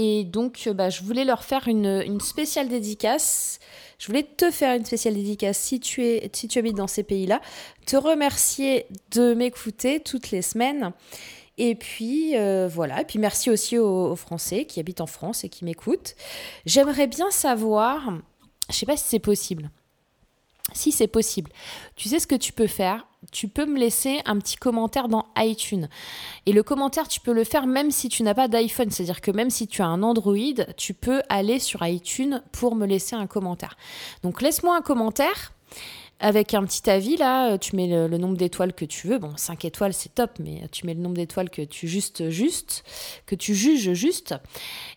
Et 0.00 0.22
donc, 0.22 0.62
euh, 0.68 0.74
bah, 0.74 0.90
je 0.90 1.02
voulais 1.02 1.24
leur 1.24 1.42
faire 1.42 1.66
une, 1.66 2.20
spéciale 2.20 2.68
dédicace 2.68 3.58
Je 3.98 4.06
voulais 4.06 4.22
te 4.22 4.48
faire 4.52 4.76
une 4.76 4.84
spéciale 4.84 5.14
dédicace 5.14 5.58
si 5.58 5.80
tu, 5.80 6.04
es, 6.04 6.30
si 6.32 6.46
tu 6.46 6.60
habites 6.60 6.76
dans 6.76 6.86
ces 6.86 7.02
pays-là, 7.02 7.40
te 7.84 7.96
remercier 7.96 8.86
de 9.10 9.34
m'écouter 9.34 9.98
toutes 9.98 10.30
les 10.30 10.40
semaines. 10.40 10.92
Et 11.56 11.74
puis 11.74 12.36
euh, 12.36 12.68
voilà, 12.68 13.00
et 13.00 13.04
puis 13.04 13.18
merci 13.18 13.50
aussi 13.50 13.76
aux, 13.76 14.14
Français 14.14 14.66
qui 14.66 14.78
habitent 14.78 15.00
en 15.00 15.08
France 15.08 15.42
et 15.42 15.48
qui 15.48 15.64
m'écoutent. 15.64 16.14
J'aimerais 16.64 17.08
bien 17.08 17.32
savoir, 17.32 18.20
je 18.70 18.76
sais 18.76 18.86
pas 18.86 18.96
si 18.96 19.04
c'est 19.04 19.18
possible. 19.18 19.68
Si 20.74 20.92
c'est 20.92 21.08
possible, 21.08 21.50
tu 21.96 22.08
sais 22.08 22.20
ce 22.20 22.28
que 22.28 22.36
tu 22.36 22.52
peux 22.52 22.68
faire 22.68 23.07
Tu 23.32 23.48
peux 23.48 23.66
me 23.66 23.78
laisser 23.78 24.20
un 24.26 24.38
petit 24.38 24.56
commentaire 24.56 25.08
dans 25.08 25.26
iTunes. 25.36 25.88
Et 26.46 26.52
le 26.52 26.62
commentaire, 26.62 27.08
tu 27.08 27.20
peux 27.20 27.32
le 27.32 27.44
faire 27.44 27.66
même 27.66 27.90
si 27.90 28.08
tu 28.08 28.22
n'as 28.22 28.34
pas 28.34 28.48
d'iPhone. 28.48 28.90
C'est-à-dire 28.90 29.20
que 29.20 29.30
même 29.30 29.50
si 29.50 29.66
tu 29.66 29.82
as 29.82 29.86
un 29.86 30.02
Android, 30.02 30.64
tu 30.76 30.94
peux 30.94 31.22
aller 31.28 31.58
sur 31.58 31.84
iTunes 31.86 32.42
pour 32.52 32.74
me 32.74 32.86
laisser 32.86 33.16
un 33.16 33.26
commentaire. 33.26 33.76
Donc 34.22 34.40
laisse-moi 34.40 34.76
un 34.76 34.82
commentaire 34.82 35.52
avec 36.20 36.54
un 36.54 36.64
petit 36.64 36.88
avis 36.90 37.16
là, 37.16 37.58
tu 37.58 37.76
mets 37.76 37.86
le, 37.86 38.18
nombre 38.18 38.36
d'étoiles 38.36 38.72
que 38.72 38.84
tu 38.84 39.06
veux. 39.06 39.18
Bon, 39.18 39.36
5 39.36 39.64
étoiles 39.64 39.92
c'est 39.92 40.14
top, 40.14 40.32
mais 40.40 40.62
tu 40.72 40.86
mets 40.86 40.94
le 40.94 41.00
nombre 41.00 41.16
d'étoiles 41.16 41.50
que 41.50 41.62
tu 41.62 41.88
que 43.26 43.34
tu 43.34 43.54
juges 43.54 43.92
juste. 43.92 44.34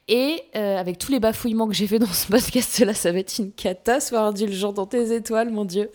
Et 0.08 0.42
euh, 0.56 0.78
avec 0.78 0.98
tous 0.98 1.12
les 1.12 1.20
bafouillements 1.20 1.68
que 1.68 1.74
j'ai 1.74 1.88
fait 1.88 2.00
dans 2.00 2.08
ce 2.08 2.28
podcast 2.28 2.80
là, 2.86 2.94
ça 2.94 3.12
va 3.12 3.20
être 3.20 3.38
une 3.38 3.52
cata, 3.52 4.00
sois 4.00 4.22
indulgent 4.22 4.74
dans 4.74 4.88
tes 4.88 5.14
étoiles, 5.14 5.52
mon 5.52 5.66
dieu. 5.66 5.92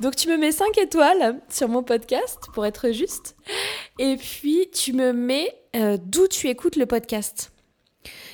Donc 0.00 0.16
tu 0.16 0.28
me 0.28 0.36
mets 0.36 0.52
5 0.52 0.76
étoiles 0.78 1.40
sur 1.48 1.68
mon 1.68 1.82
podcast 1.82 2.38
pour 2.52 2.66
être 2.66 2.92
juste. 2.92 3.36
Et 3.98 4.16
puis 4.16 4.68
tu 4.72 4.92
me 4.92 5.12
mets 5.12 5.54
euh, 5.76 5.96
d'où 6.00 6.28
tu 6.28 6.48
écoutes 6.48 6.76
le 6.76 6.86
podcast. 6.86 7.52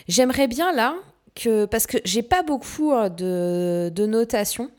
J'aimerais 0.08 0.48
bien 0.48 0.72
là 0.72 0.96
que 1.34 1.64
parce 1.64 1.86
que 1.86 1.98
j'ai 2.04 2.22
pas 2.22 2.42
beaucoup 2.42 2.92
euh, 2.92 3.08
de, 3.08 3.90
de 3.94 4.06
notation 4.06 4.70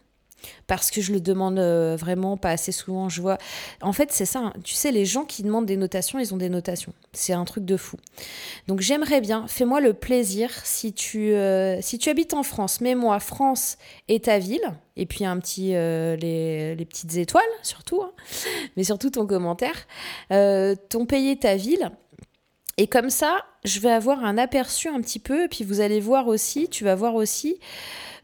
parce 0.68 0.92
que 0.92 1.02
je 1.02 1.12
le 1.12 1.20
demande 1.20 1.60
euh, 1.60 1.96
vraiment 1.96 2.38
pas 2.38 2.52
assez 2.52 2.72
souvent. 2.72 3.10
Je 3.10 3.22
vois. 3.22 3.38
En 3.82 3.94
fait, 3.94 4.12
c'est 4.12 4.26
ça. 4.26 4.40
Hein. 4.40 4.54
Tu 4.64 4.74
sais, 4.74 4.92
les 4.92 5.06
gens 5.06 5.24
qui 5.24 5.44
demandent 5.44 5.66
des 5.66 5.78
notations, 5.78 6.20
ils 6.20 6.34
ont 6.34 6.38
des 6.38 6.50
notations. 6.50 6.94
C'est 7.14 7.34
un 7.34 7.46
truc 7.46 7.66
de 7.66 7.78
fou. 7.78 7.98
Donc, 8.68 8.82
j'aimerais 8.82 9.22
bien. 9.22 9.46
Fais-moi 9.48 9.82
le 9.82 9.94
plaisir 9.94 10.50
si 10.64 10.94
tu 10.94 11.34
euh, 11.34 11.82
si 11.82 11.98
tu 11.98 12.10
habites 12.10 12.34
en 12.34 12.44
France, 12.44 12.82
mets-moi 12.82 13.20
France 13.20 13.78
et 14.08 14.20
ta 14.20 14.40
ville. 14.40 14.74
Et 14.98 15.06
puis 15.06 15.26
un 15.26 15.38
petit 15.40 15.76
euh, 15.76 16.16
les, 16.16 16.74
les, 16.74 16.86
petites 16.86 17.18
étoiles 17.18 17.44
surtout, 17.64 18.02
hein. 18.02 18.14
mais 18.78 18.86
surtout 18.86 19.10
ton 19.10 19.28
commentaire, 19.28 19.88
ton 20.30 21.06
pays 21.06 21.32
et 21.32 21.38
ta 21.38 21.58
ville. 21.58 21.92
Et 22.78 22.88
comme 22.88 23.10
ça, 23.10 23.46
je 23.64 23.80
vais 23.80 23.92
avoir 23.92 24.24
un 24.26 24.38
aperçu 24.38 24.90
un 24.90 25.02
petit 25.02 25.20
peu. 25.20 25.46
Et 25.46 25.48
puis 25.48 25.64
vous 25.64 25.80
allez 25.80 26.00
voir 26.00 26.28
aussi, 26.28 26.68
tu 26.70 26.84
vas 26.84 26.96
voir 26.96 27.16
aussi 27.16 27.60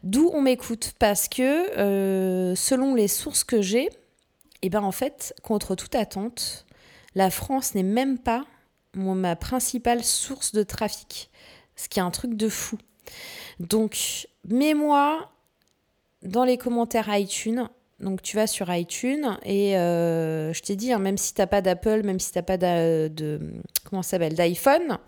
D'où 0.02 0.30
on 0.34 0.42
m'écoute 0.42 0.92
Parce 0.98 1.28
que 1.28 1.78
euh, 1.78 2.54
selon 2.56 2.94
les 2.94 3.08
sources 3.08 3.44
que 3.44 3.62
j'ai, 3.62 3.84
et 3.84 4.66
eh 4.66 4.70
ben 4.70 4.82
en 4.82 4.92
fait, 4.92 5.34
contre 5.42 5.74
toute 5.74 5.94
attente, 5.94 6.66
la 7.14 7.30
France 7.30 7.74
n'est 7.74 7.82
même 7.82 8.18
pas 8.18 8.44
ma 8.94 9.36
principale 9.36 10.04
source 10.04 10.52
de 10.52 10.62
trafic. 10.62 11.30
Ce 11.76 11.88
qui 11.88 11.98
est 11.98 12.02
un 12.02 12.10
truc 12.10 12.34
de 12.34 12.48
fou. 12.48 12.78
Donc, 13.58 14.28
mets-moi 14.48 15.32
dans 16.22 16.44
les 16.44 16.58
commentaires 16.58 17.14
iTunes 17.16 17.68
donc 18.02 18.20
tu 18.20 18.36
vas 18.36 18.46
sur 18.46 18.72
iTunes 18.74 19.38
et 19.44 19.76
euh, 19.78 20.52
je 20.52 20.60
t'ai 20.60 20.76
dit, 20.76 20.92
hein, 20.92 20.98
même 20.98 21.16
si 21.16 21.34
tu 21.34 21.40
n'as 21.40 21.46
pas 21.46 21.62
d'Apple, 21.62 22.02
même 22.02 22.18
si 22.18 22.32
tu 22.32 22.38
n'as 22.38 22.42
pas 22.42 22.56
de, 22.56 23.40
comment 23.84 24.02
s'appelle 24.02 24.34
d'iPhone, 24.34 24.98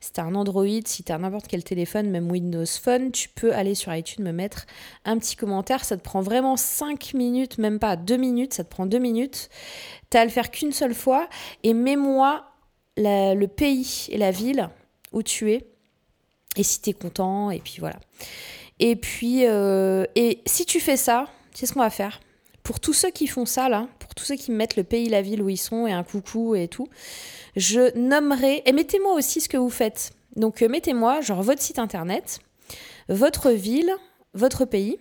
si 0.00 0.12
tu 0.12 0.20
as 0.20 0.24
un 0.24 0.34
Android, 0.34 0.66
si 0.84 1.02
tu 1.02 1.12
as 1.12 1.18
n'importe 1.18 1.48
quel 1.48 1.64
téléphone, 1.64 2.10
même 2.10 2.30
Windows 2.30 2.64
Phone, 2.66 3.10
tu 3.10 3.28
peux 3.28 3.52
aller 3.52 3.74
sur 3.74 3.92
iTunes 3.94 4.24
me 4.24 4.32
mettre 4.32 4.66
un 5.04 5.18
petit 5.18 5.36
commentaire. 5.36 5.84
Ça 5.84 5.96
te 5.96 6.02
prend 6.02 6.20
vraiment 6.20 6.56
5 6.56 7.14
minutes, 7.14 7.58
même 7.58 7.78
pas 7.78 7.96
2 7.96 8.16
minutes, 8.16 8.54
ça 8.54 8.64
te 8.64 8.70
prend 8.70 8.86
2 8.86 8.98
minutes. 8.98 9.50
Tu 10.10 10.16
à 10.16 10.24
le 10.24 10.30
faire 10.30 10.50
qu'une 10.50 10.72
seule 10.72 10.94
fois 10.94 11.28
et 11.64 11.74
mets-moi 11.74 12.44
le 12.96 13.46
pays 13.46 14.06
et 14.10 14.16
la 14.18 14.30
ville 14.30 14.68
où 15.12 15.22
tu 15.22 15.52
es 15.52 15.66
et 16.56 16.62
si 16.62 16.80
tu 16.80 16.90
es 16.90 16.92
content 16.92 17.50
et 17.50 17.58
puis 17.58 17.76
voilà. 17.80 17.98
Et 18.80 18.94
puis, 18.96 19.44
euh, 19.44 20.04
et 20.14 20.40
si 20.46 20.64
tu 20.64 20.80
fais 20.80 20.96
ça, 20.96 21.26
c'est 21.52 21.66
ce 21.66 21.72
qu'on 21.72 21.80
va 21.80 21.90
faire? 21.90 22.20
Pour 22.68 22.78
tous 22.80 22.92
ceux 22.92 23.08
qui 23.08 23.26
font 23.26 23.46
ça, 23.46 23.70
là, 23.70 23.88
pour 23.98 24.14
tous 24.14 24.24
ceux 24.24 24.34
qui 24.34 24.52
mettent 24.52 24.76
le 24.76 24.84
pays, 24.84 25.08
la 25.08 25.22
ville 25.22 25.40
où 25.40 25.48
ils 25.48 25.56
sont 25.56 25.86
et 25.86 25.92
un 25.94 26.04
coucou 26.04 26.54
et 26.54 26.68
tout, 26.68 26.86
je 27.56 27.96
nommerai, 27.96 28.62
et 28.66 28.72
mettez-moi 28.72 29.14
aussi 29.14 29.40
ce 29.40 29.48
que 29.48 29.56
vous 29.56 29.70
faites. 29.70 30.12
Donc 30.36 30.60
euh, 30.60 30.68
mettez-moi, 30.68 31.22
genre, 31.22 31.42
votre 31.42 31.62
site 31.62 31.78
internet, 31.78 32.40
votre 33.08 33.52
ville, 33.52 33.90
votre 34.34 34.66
pays, 34.66 34.98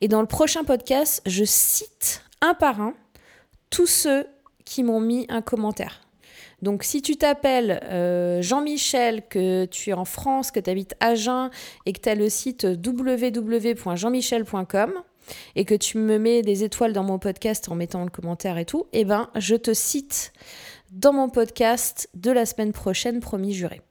et 0.00 0.08
dans 0.08 0.22
le 0.22 0.26
prochain 0.26 0.64
podcast, 0.64 1.20
je 1.26 1.44
cite 1.44 2.22
un 2.40 2.54
par 2.54 2.80
un 2.80 2.94
tous 3.68 3.86
ceux 3.86 4.26
qui 4.64 4.82
m'ont 4.82 5.00
mis 5.00 5.26
un 5.28 5.42
commentaire. 5.42 6.00
Donc 6.62 6.82
si 6.82 7.02
tu 7.02 7.18
t'appelles 7.18 7.78
euh, 7.84 8.40
Jean-Michel, 8.40 9.28
que 9.28 9.66
tu 9.66 9.90
es 9.90 9.92
en 9.92 10.06
France, 10.06 10.50
que 10.50 10.60
tu 10.60 10.70
habites 10.70 10.94
Agen 11.00 11.50
et 11.84 11.92
que 11.92 12.00
tu 12.00 12.08
as 12.08 12.14
le 12.14 12.30
site 12.30 12.64
www.jeanmichel.com, 12.64 15.02
et 15.54 15.64
que 15.64 15.74
tu 15.74 15.98
me 15.98 16.18
mets 16.18 16.42
des 16.42 16.64
étoiles 16.64 16.92
dans 16.92 17.04
mon 17.04 17.18
podcast 17.18 17.68
en 17.68 17.74
mettant 17.74 18.04
le 18.04 18.10
commentaire 18.10 18.58
et 18.58 18.64
tout, 18.64 18.86
eh 18.92 19.04
ben, 19.04 19.30
je 19.36 19.56
te 19.56 19.74
cite 19.74 20.32
dans 20.90 21.12
mon 21.12 21.28
podcast 21.28 22.08
de 22.14 22.30
la 22.30 22.46
semaine 22.46 22.72
prochaine, 22.72 23.20
promis 23.20 23.52
juré. 23.52 23.82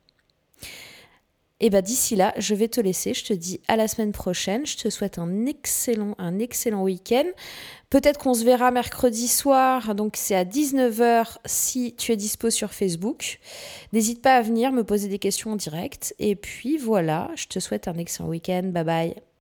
Et 1.61 1.67
eh 1.67 1.69
ben 1.69 1.81
d'ici 1.81 2.17
là, 2.17 2.33
je 2.37 2.53
vais 2.53 2.67
te 2.67 2.81
laisser. 2.81 3.13
Je 3.13 3.23
te 3.23 3.31
dis 3.31 3.61
à 3.69 3.77
la 3.77 3.87
semaine 3.87 4.11
prochaine. 4.11 4.65
Je 4.65 4.75
te 4.75 4.89
souhaite 4.89 5.17
un 5.17 5.45
excellent, 5.45 6.13
un 6.17 6.37
excellent 6.37 6.83
week-end. 6.83 7.23
Peut-être 7.89 8.19
qu'on 8.19 8.33
se 8.33 8.43
verra 8.43 8.71
mercredi 8.71 9.29
soir. 9.29 9.95
Donc 9.95 10.17
c'est 10.17 10.35
à 10.35 10.43
19h 10.43 11.37
si 11.45 11.95
tu 11.95 12.11
es 12.11 12.17
dispo 12.17 12.49
sur 12.49 12.73
Facebook. 12.73 13.39
N'hésite 13.93 14.21
pas 14.21 14.35
à 14.35 14.41
venir 14.41 14.73
me 14.73 14.83
poser 14.83 15.07
des 15.07 15.17
questions 15.17 15.53
en 15.53 15.55
direct. 15.55 16.13
Et 16.19 16.35
puis 16.35 16.77
voilà, 16.77 17.31
je 17.35 17.47
te 17.47 17.59
souhaite 17.59 17.87
un 17.87 17.95
excellent 17.95 18.27
week-end. 18.27 18.71
Bye 18.73 18.83
bye. 18.83 19.34